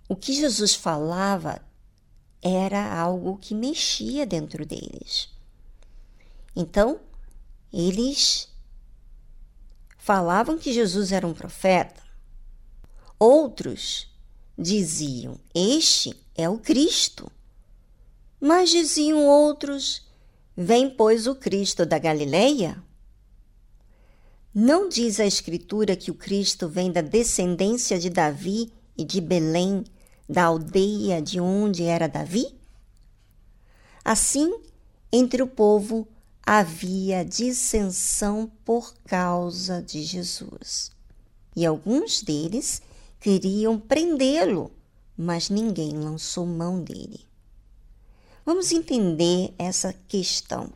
o 0.08 0.16
que 0.16 0.32
Jesus 0.32 0.74
falava 0.74 1.60
era 2.42 2.98
algo 2.98 3.38
que 3.38 3.54
mexia 3.54 4.26
dentro 4.26 4.64
deles. 4.64 5.28
Então, 6.54 7.00
eles 7.72 8.48
falavam 9.96 10.58
que 10.58 10.72
Jesus 10.72 11.12
era 11.12 11.26
um 11.26 11.34
profeta. 11.34 12.02
Outros 13.18 14.07
diziam: 14.58 15.38
Este 15.54 16.16
é 16.34 16.48
o 16.48 16.58
Cristo. 16.58 17.30
Mas 18.40 18.70
diziam 18.70 19.24
outros: 19.26 20.06
Vem, 20.56 20.90
pois, 20.90 21.26
o 21.26 21.34
Cristo 21.36 21.86
da 21.86 21.98
Galileia? 21.98 22.82
Não 24.52 24.88
diz 24.88 25.20
a 25.20 25.26
Escritura 25.26 25.94
que 25.94 26.10
o 26.10 26.14
Cristo 26.14 26.68
vem 26.68 26.90
da 26.90 27.00
descendência 27.00 27.98
de 27.98 28.10
Davi 28.10 28.72
e 28.96 29.04
de 29.04 29.20
Belém, 29.20 29.84
da 30.28 30.44
aldeia 30.44 31.22
de 31.22 31.38
onde 31.38 31.84
era 31.84 32.08
Davi? 32.08 32.46
Assim, 34.04 34.52
entre 35.12 35.42
o 35.42 35.46
povo 35.46 36.08
havia 36.44 37.24
dissensão 37.24 38.50
por 38.64 38.94
causa 39.04 39.82
de 39.82 40.02
Jesus. 40.02 40.90
E 41.54 41.64
alguns 41.66 42.22
deles 42.22 42.82
queriam 43.20 43.78
prendê-lo, 43.78 44.70
mas 45.16 45.50
ninguém 45.50 45.92
lançou 45.92 46.46
mão 46.46 46.82
dele. 46.82 47.26
Vamos 48.44 48.72
entender 48.72 49.54
essa 49.58 49.92
questão. 50.06 50.72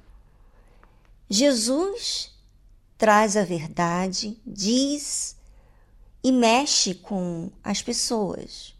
Jesus 1.28 2.31
traz 2.98 3.36
a 3.36 3.44
verdade, 3.44 4.39
diz 4.47 5.36
e 6.23 6.31
mexe 6.31 6.94
com 6.94 7.51
as 7.64 7.81
pessoas. 7.82 8.74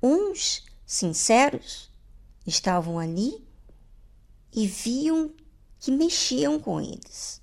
Uns 0.00 0.64
sinceros 0.86 1.90
estavam 2.46 2.98
ali 2.98 3.44
e 4.52 4.66
viam 4.66 5.32
que 5.80 5.90
mexiam 5.90 6.60
com 6.60 6.80
eles 6.80 7.42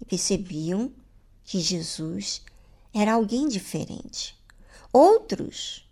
e 0.00 0.04
percebiam 0.04 0.90
que 1.44 1.60
Jesus 1.60 2.42
era 2.92 3.12
alguém 3.14 3.48
diferente. 3.48 4.36
Outros 4.96 5.90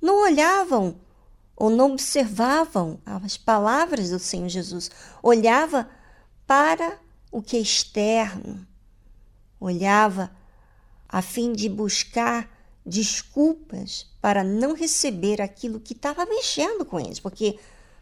não 0.00 0.22
olhavam 0.22 0.94
ou 1.56 1.68
não 1.68 1.90
observavam 1.90 3.00
as 3.04 3.36
palavras 3.36 4.10
do 4.10 4.20
Senhor 4.20 4.48
Jesus, 4.48 4.92
olhava 5.20 5.90
para 6.46 7.00
o 7.32 7.42
que 7.42 7.56
é 7.56 7.60
externo, 7.60 8.64
olhava 9.58 10.30
a 11.08 11.20
fim 11.20 11.52
de 11.52 11.68
buscar 11.68 12.48
desculpas 12.86 14.06
para 14.20 14.44
não 14.44 14.72
receber 14.72 15.42
aquilo 15.42 15.80
que 15.80 15.92
estava 15.92 16.24
mexendo 16.24 16.84
com 16.84 17.00
eles, 17.00 17.18
porque 17.18 17.58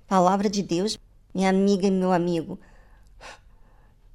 palavra 0.06 0.50
de 0.50 0.62
Deus, 0.62 0.98
minha 1.32 1.48
amiga 1.48 1.86
e 1.86 1.90
meu 1.90 2.12
amigo, 2.12 2.60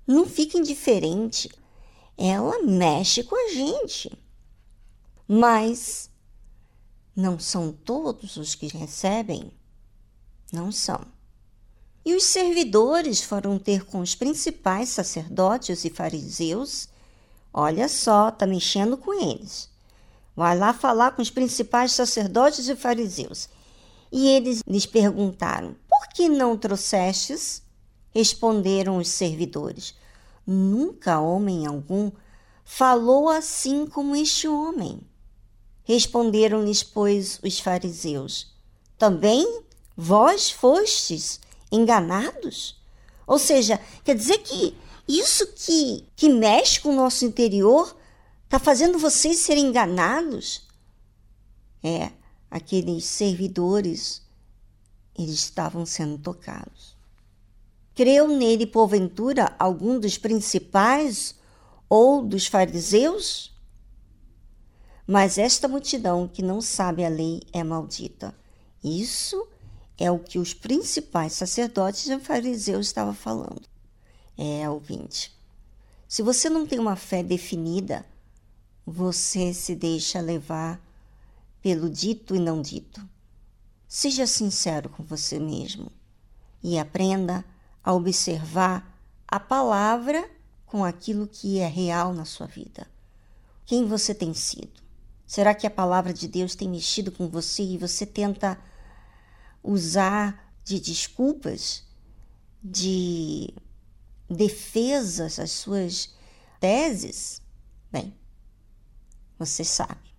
não 0.05 0.27
fica 0.27 0.55
indiferente, 0.55 1.49
ela 2.15 2.61
mexe 2.61 3.23
com 3.23 3.35
a 3.35 3.51
gente. 3.51 4.15
Mas 5.27 6.11
não 7.17 7.39
são 7.39 7.71
todos 7.71 8.37
os 8.37 8.53
que 8.53 8.67
recebem? 8.67 9.51
Não 10.53 10.71
são. 10.71 11.01
E 12.05 12.13
os 12.13 12.25
servidores 12.25 13.23
foram 13.23 13.57
ter 13.57 13.85
com 13.85 14.01
os 14.01 14.13
principais 14.13 14.89
sacerdotes 14.89 15.83
e 15.83 15.89
fariseus. 15.89 16.87
Olha 17.51 17.89
só, 17.89 18.29
está 18.29 18.45
mexendo 18.45 18.95
com 18.97 19.11
eles. 19.19 19.67
Vai 20.35 20.55
lá 20.55 20.71
falar 20.73 21.15
com 21.15 21.21
os 21.23 21.31
principais 21.31 21.91
sacerdotes 21.91 22.69
e 22.69 22.75
fariseus. 22.75 23.49
E 24.11 24.27
eles 24.27 24.61
lhes 24.67 24.85
perguntaram: 24.85 25.75
Por 25.89 26.09
que 26.09 26.29
não 26.29 26.55
trouxestes? 26.55 27.63
Responderam 28.11 28.97
os 28.99 29.07
servidores: 29.07 29.95
Nunca 30.45 31.19
homem 31.19 31.65
algum 31.65 32.11
falou 32.63 33.27
assim 33.27 33.87
como 33.87 34.15
este 34.15 34.47
homem. 34.47 35.01
Responderam-lhes, 35.87 36.83
pois, 36.83 37.39
os 37.41 37.61
fariseus: 37.61 38.53
Também 38.97 39.61
vós 39.95 40.51
fostes 40.51 41.39
enganados? 41.71 42.75
Ou 43.25 43.39
seja, 43.39 43.79
quer 44.03 44.13
dizer 44.13 44.39
que 44.39 44.75
isso 45.07 45.47
que, 45.53 46.05
que 46.13 46.27
mexe 46.27 46.81
com 46.81 46.89
o 46.89 46.95
nosso 46.95 47.23
interior 47.23 47.95
está 48.43 48.59
fazendo 48.59 48.99
vocês 48.99 49.39
serem 49.39 49.67
enganados? 49.67 50.67
É, 51.81 52.11
aqueles 52.51 53.05
servidores, 53.05 54.21
eles 55.17 55.35
estavam 55.35 55.85
sendo 55.85 56.17
tocados. 56.17 56.97
Creu 57.95 58.27
nele, 58.27 58.67
porventura, 58.67 59.55
algum 59.57 59.97
dos 59.97 60.17
principais 60.17 61.33
ou 61.87 62.21
dos 62.21 62.45
fariseus? 62.45 63.55
Mas 65.07 65.37
esta 65.37 65.69
multidão 65.69 66.27
que 66.27 66.41
não 66.41 66.59
sabe 66.59 67.05
a 67.05 67.09
lei 67.09 67.41
é 67.53 67.63
maldita. 67.63 68.35
Isso 68.83 69.47
é 69.97 70.11
o 70.11 70.19
que 70.19 70.37
os 70.37 70.53
principais 70.53 71.31
sacerdotes 71.31 72.07
e 72.07 72.19
fariseus 72.19 72.87
estavam 72.87 73.13
falando. 73.13 73.61
É, 74.37 74.69
ouvinte. 74.69 75.33
Se 76.09 76.21
você 76.21 76.49
não 76.49 76.67
tem 76.67 76.77
uma 76.77 76.97
fé 76.97 77.23
definida, 77.23 78.05
você 78.85 79.53
se 79.53 79.73
deixa 79.73 80.19
levar 80.19 80.79
pelo 81.61 81.89
dito 81.89 82.35
e 82.35 82.39
não 82.39 82.61
dito. 82.61 83.01
Seja 83.87 84.27
sincero 84.27 84.89
com 84.89 85.03
você 85.03 85.39
mesmo 85.39 85.89
e 86.61 86.77
aprenda 86.77 87.45
a 87.81 87.93
observar 87.93 88.93
a 89.25 89.39
palavra 89.39 90.29
com 90.65 90.83
aquilo 90.83 91.27
que 91.27 91.59
é 91.59 91.67
real 91.67 92.13
na 92.13 92.25
sua 92.25 92.45
vida. 92.45 92.85
Quem 93.65 93.85
você 93.85 94.13
tem 94.13 94.33
sido? 94.33 94.86
Será 95.27 95.53
que 95.53 95.67
a 95.67 95.71
palavra 95.71 96.13
de 96.13 96.25
Deus 96.25 96.55
tem 96.55 96.69
mexido 96.69 97.11
com 97.11 97.27
você 97.27 97.61
e 97.61 97.77
você 97.77 98.05
tenta 98.05 98.57
usar 99.61 100.53
de 100.63 100.79
desculpas, 100.79 101.83
de 102.63 103.53
defesas 104.29 105.37
às 105.37 105.51
suas 105.51 106.15
teses, 106.61 107.41
bem, 107.91 108.15
você 109.37 109.65
sabe. 109.65 110.15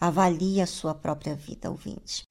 Avalie 0.00 0.60
a 0.60 0.66
sua 0.66 0.94
própria 0.94 1.34
vida, 1.34 1.70
ouvinte. 1.70 2.24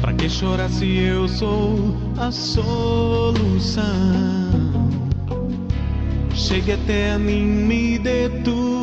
Pra 0.00 0.12
que 0.12 0.28
chorar 0.28 0.68
se 0.68 0.98
eu 0.98 1.28
sou 1.28 1.94
a 2.18 2.32
solução? 2.32 3.84
Chegue 6.34 6.72
até 6.72 7.12
a 7.12 7.18
mim, 7.18 7.44
me 7.44 7.96
dê 7.96 8.28
tudo 8.42 8.77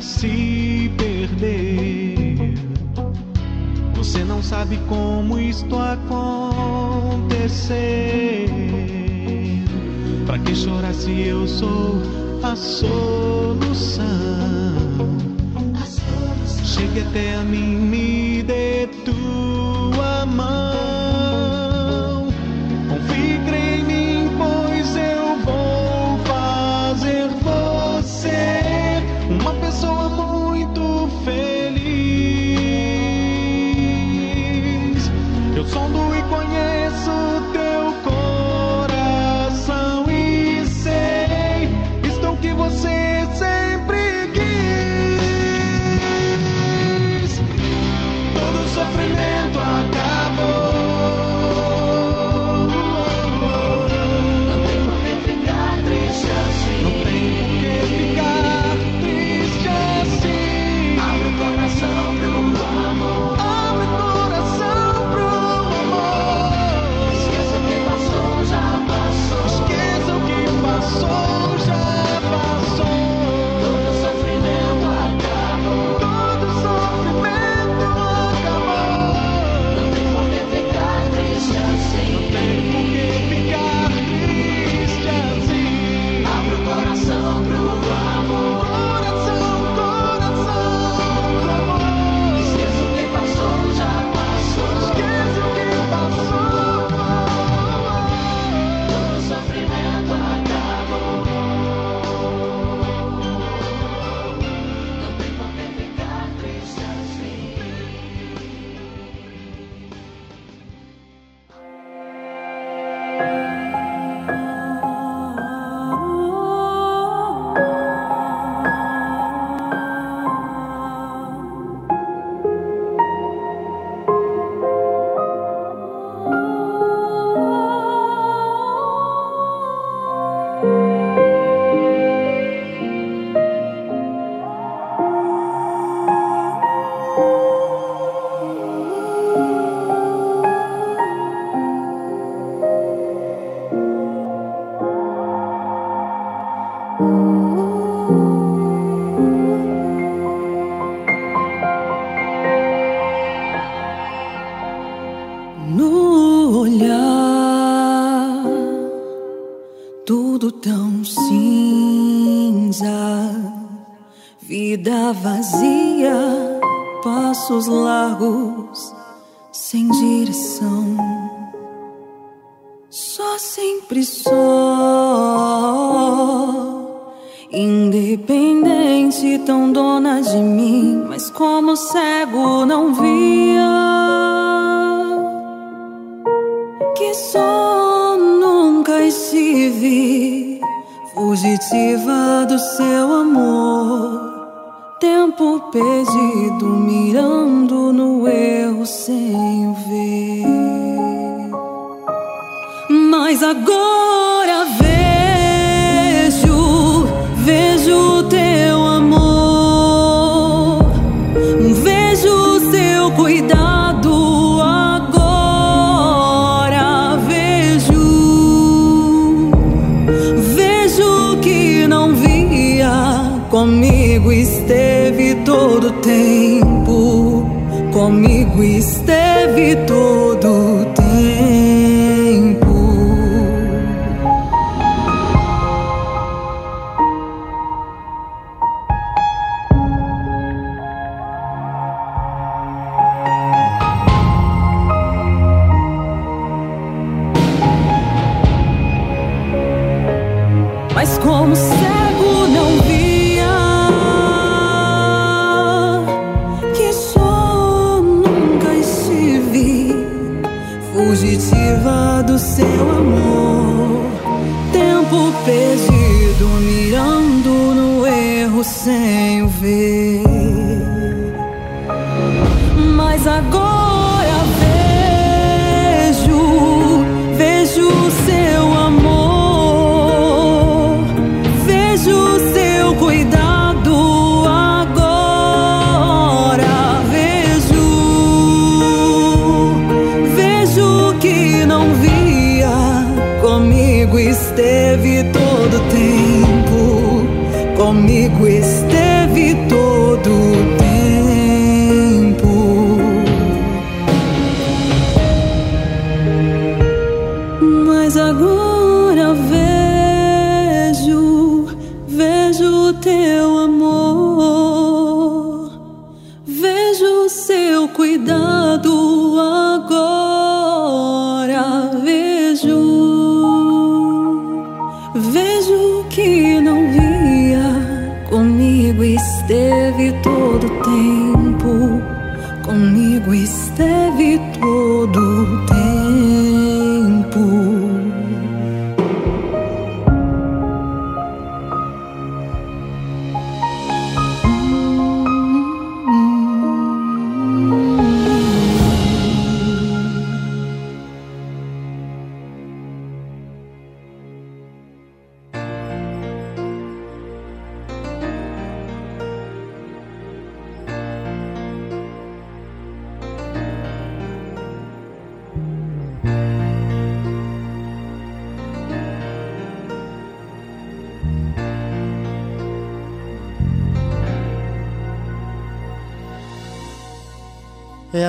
se 0.00 0.90
perder. 0.96 2.54
Você 3.94 4.24
não 4.24 4.42
sabe 4.42 4.78
como 4.88 5.38
isto 5.38 5.76
acontecer. 5.76 7.24
Pra 10.26 10.38
que 10.38 10.54
chorar 10.54 10.94
se 10.94 11.28
eu 11.28 11.46
sou 11.46 12.02
a 12.42 12.54
solução? 12.54 14.04
A 15.80 15.86
solução. 15.86 16.64
Chegue 16.64 17.00
até 17.00 17.34
a 17.36 17.42
mim, 17.42 17.76
me 17.76 18.03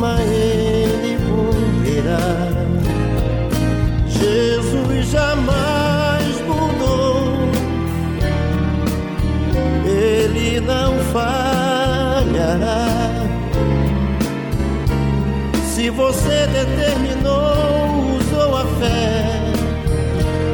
uma 0.00 0.08
a 0.08 0.16
uma 0.16 0.22
ele 0.22 1.18
cumprirá. 1.28 2.18
Jesus 4.08 5.06
jamais 5.08 6.40
mudou, 6.46 7.34
ele 9.84 10.60
não 10.60 10.98
falhará. 11.12 12.86
Se 15.64 15.90
você 15.90 16.46
determinou, 16.46 18.16
usou 18.16 18.56
a 18.56 18.64
fé, 18.80 19.52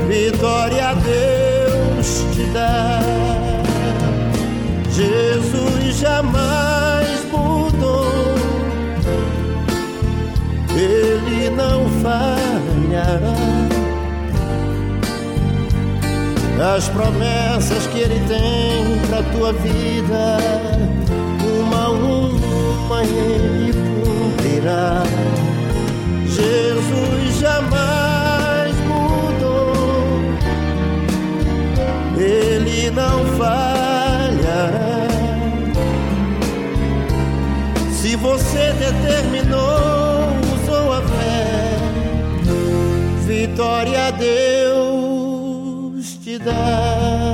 vitória 0.08 0.88
a 0.88 0.94
Deus 0.94 2.24
te 2.34 2.44
dá. 2.52 3.00
Jesus 4.90 5.98
jamais 5.98 6.65
falhará. 12.06 13.34
As 16.76 16.88
promessas 16.88 17.86
que 17.88 17.98
ele 17.98 18.20
tem 18.28 18.98
pra 19.08 19.22
tua 19.32 19.52
vida, 19.52 20.38
uma 21.60 21.84
a 21.84 21.90
uma 21.90 23.02
ele 23.02 23.72
cumprirá. 24.04 25.02
Jesus 26.26 27.40
jamais 27.40 28.74
mudou, 28.86 29.74
ele 32.16 32.90
não 32.90 33.24
falhará. 33.36 35.06
Se 37.90 38.14
você 38.16 38.72
determinou 38.74 39.95
vitória 43.56 44.12
Deus 44.12 45.56
te 46.22 46.38
dá. 46.38 47.25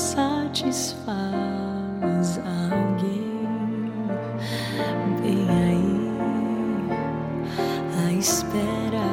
Satisfaz 0.00 1.20
alguém, 2.38 3.92
bem 5.20 5.46
aí 5.50 6.10
a 8.08 8.12
espera 8.12 9.10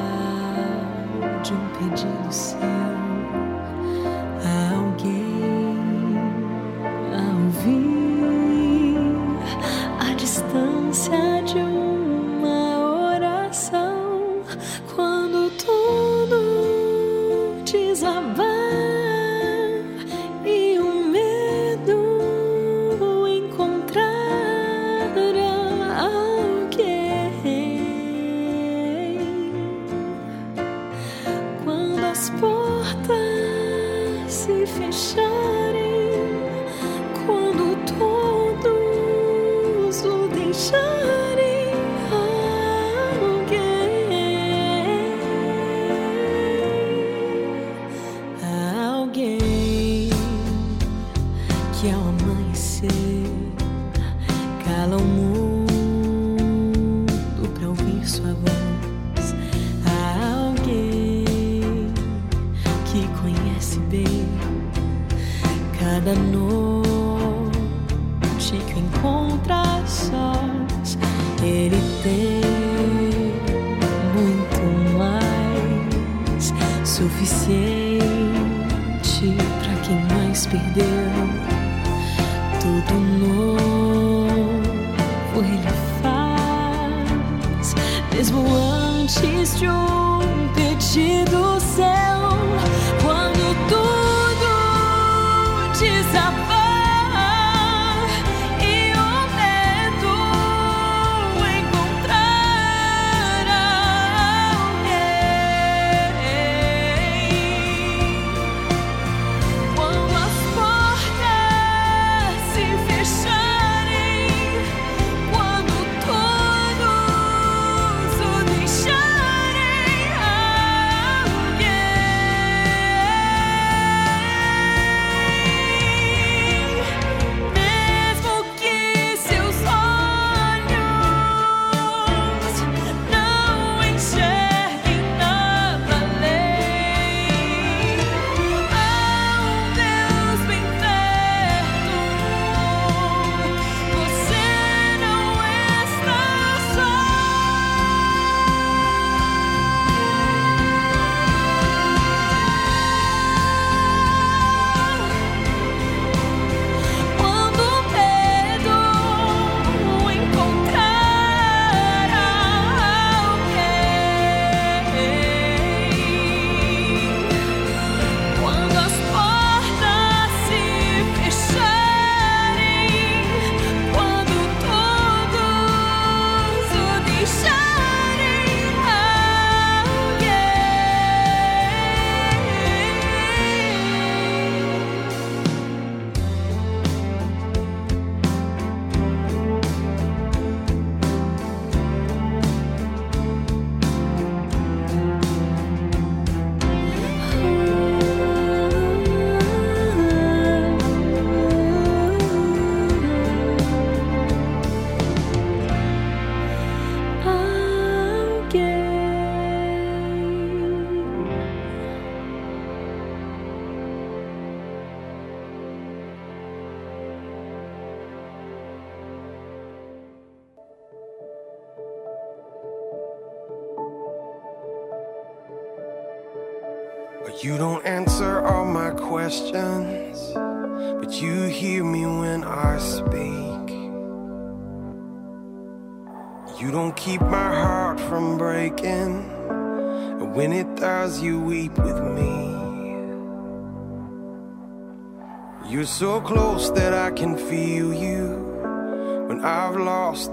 de 1.42 1.52
um 1.52 1.68
pedido 1.78 2.32
seu 2.32 2.77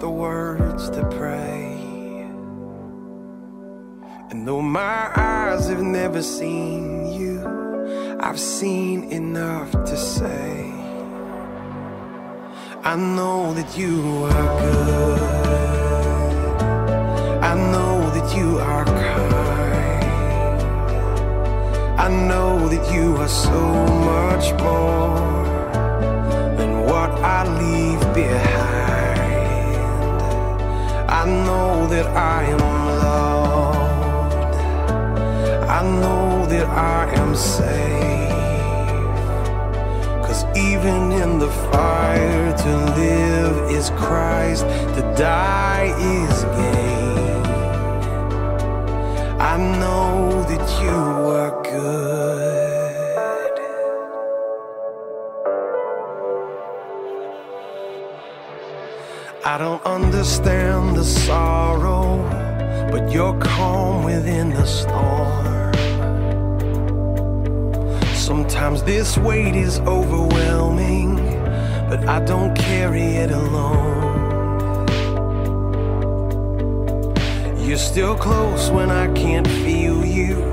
the 0.06 0.12
words 0.12 0.88
to 0.92 1.02
pray. 1.18 1.74
And 4.30 4.48
though 4.48 4.62
my 4.62 5.10
eyes 5.16 5.68
have 5.70 5.82
never 5.82 6.22
seen 6.22 7.12
you, 7.20 7.36
I've 8.20 8.40
seen 8.40 9.06
enough 9.06 9.72
to 9.72 9.98
say. 9.98 10.72
I 12.92 12.96
know 12.96 13.56
that 13.56 13.76
you 13.82 13.96
are 14.36 14.48
good. 14.66 15.22
I 17.52 17.54
know 17.74 17.96
that 18.16 18.28
you 18.38 18.50
are 18.60 18.86
kind. 18.86 20.62
I 22.06 22.10
know 22.30 22.70
that 22.74 22.86
you 22.94 23.08
are 23.24 23.34
so 23.48 23.62
much 24.12 24.46
more 24.68 25.18
than 26.60 26.72
what 26.90 27.10
I 27.38 27.40
leave 27.62 28.02
behind. 28.14 28.85
I 31.26 31.28
know 31.28 31.88
that 31.88 32.06
I 32.16 32.44
am 32.44 32.60
loved. 33.02 34.56
I 35.68 35.82
know 36.02 36.46
that 36.46 36.68
I 36.68 37.12
am 37.16 37.36
safe. 37.36 38.30
Cause 40.24 40.46
even 40.56 41.12
in 41.14 41.40
the 41.40 41.50
fire, 41.72 42.56
to 42.56 42.72
live 43.02 43.72
is 43.72 43.90
Christ, 44.02 44.66
to 44.96 45.02
die 45.18 45.96
is 45.98 46.44
gain. 46.60 47.46
I 49.42 49.58
know 49.80 50.44
that 50.44 50.66
you 50.84 51.00
are 51.40 51.45
I 59.56 59.58
don't 59.58 59.86
understand 59.86 60.98
the 60.98 61.06
sorrow, 61.06 62.18
but 62.92 63.10
you're 63.10 63.40
calm 63.40 64.04
within 64.04 64.50
the 64.50 64.66
storm. 64.66 65.74
Sometimes 68.14 68.84
this 68.84 69.18
weight 69.18 69.56
is 69.56 69.80
overwhelming, 69.80 71.16
but 71.88 72.06
I 72.06 72.20
don't 72.26 72.54
carry 72.54 73.16
it 73.24 73.32
alone. 73.32 74.86
You're 77.58 77.78
still 77.78 78.18
close 78.18 78.70
when 78.70 78.92
I 78.92 79.08
can't 79.14 79.48
feel 79.48 80.06
you. 80.06 80.44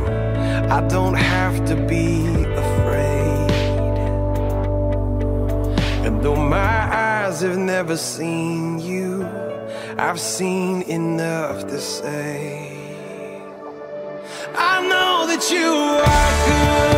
I 0.71 0.81
don't 0.89 1.15
have 1.15 1.65
to 1.65 1.75
be 1.75 2.42
eyes 7.33 7.41
have 7.41 7.57
never 7.57 7.97
seen 7.97 8.79
you, 8.79 9.27
I've 9.97 10.21
seen 10.21 10.83
enough 10.83 11.67
to 11.67 11.81
say. 11.81 12.69
I 14.55 14.87
know 14.87 15.27
that 15.27 15.51
you 15.51 15.73
are 16.13 16.83
good. 16.87 16.92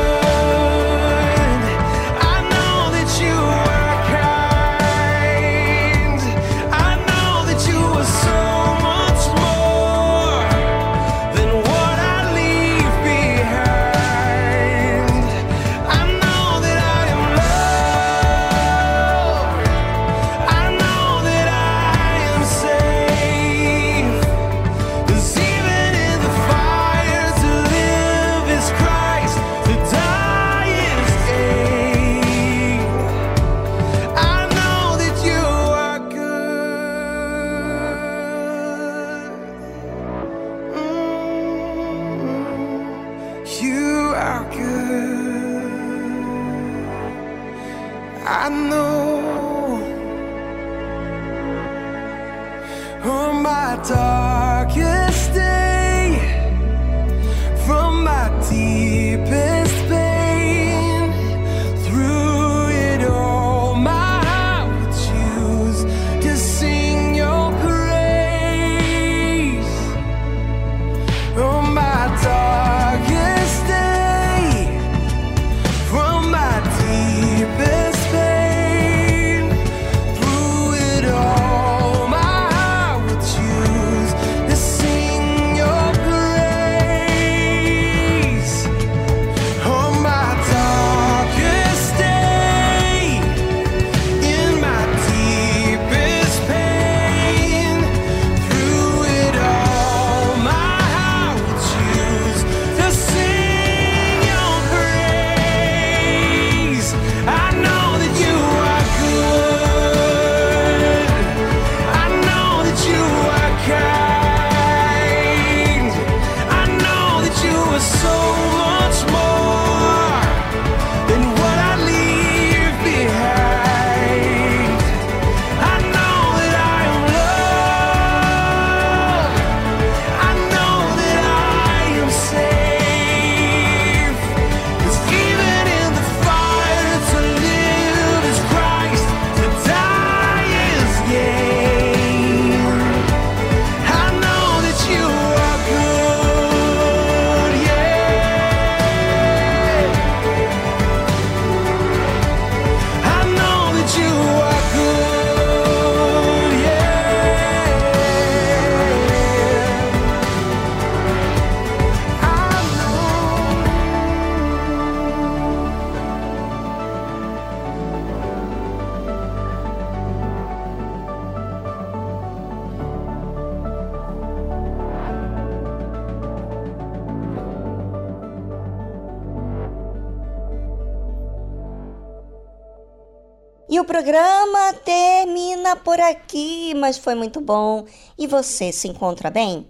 Foi 187.05 187.15
muito 187.15 187.41
bom. 187.41 187.85
E 188.19 188.27
você 188.27 188.73
se 188.73 188.89
encontra 188.89 189.31
bem? 189.31 189.69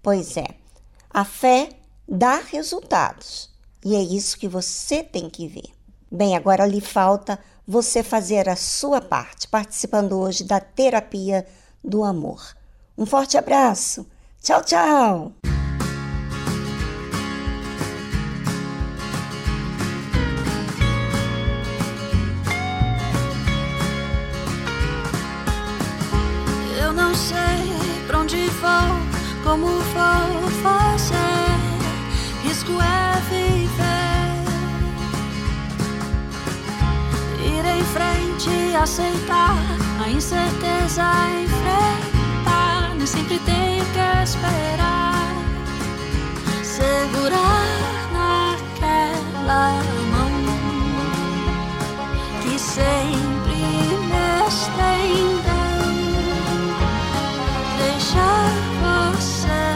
Pois 0.00 0.36
é, 0.36 0.46
a 1.10 1.24
fé 1.24 1.70
dá 2.08 2.36
resultados. 2.36 3.50
E 3.84 3.94
é 3.94 4.00
isso 4.00 4.38
que 4.38 4.48
você 4.48 5.02
tem 5.02 5.28
que 5.28 5.46
ver. 5.48 5.74
Bem, 6.10 6.36
agora 6.36 6.64
lhe 6.64 6.80
falta 6.80 7.38
você 7.66 8.02
fazer 8.02 8.48
a 8.48 8.56
sua 8.56 9.00
parte, 9.00 9.48
participando 9.48 10.18
hoje 10.18 10.44
da 10.44 10.60
terapia 10.60 11.44
do 11.82 12.04
amor. 12.04 12.56
Um 12.96 13.04
forte 13.04 13.36
abraço. 13.36 14.06
Tchau, 14.40 14.62
tchau. 14.62 15.55
Aceitar 38.86 39.56
a 40.00 40.08
incerteza, 40.08 41.02
enfrentar. 41.42 42.94
Nem 42.96 43.06
sempre 43.06 43.38
tenho 43.40 43.84
que 43.84 44.22
esperar. 44.22 45.26
Segurar 46.62 47.66
naquela 48.14 49.82
mão 50.12 50.30
que 52.42 52.56
sempre 52.60 53.58
me 54.08 54.26
estendeu. 54.46 55.56
Deixar 57.78 58.52
você 58.82 59.75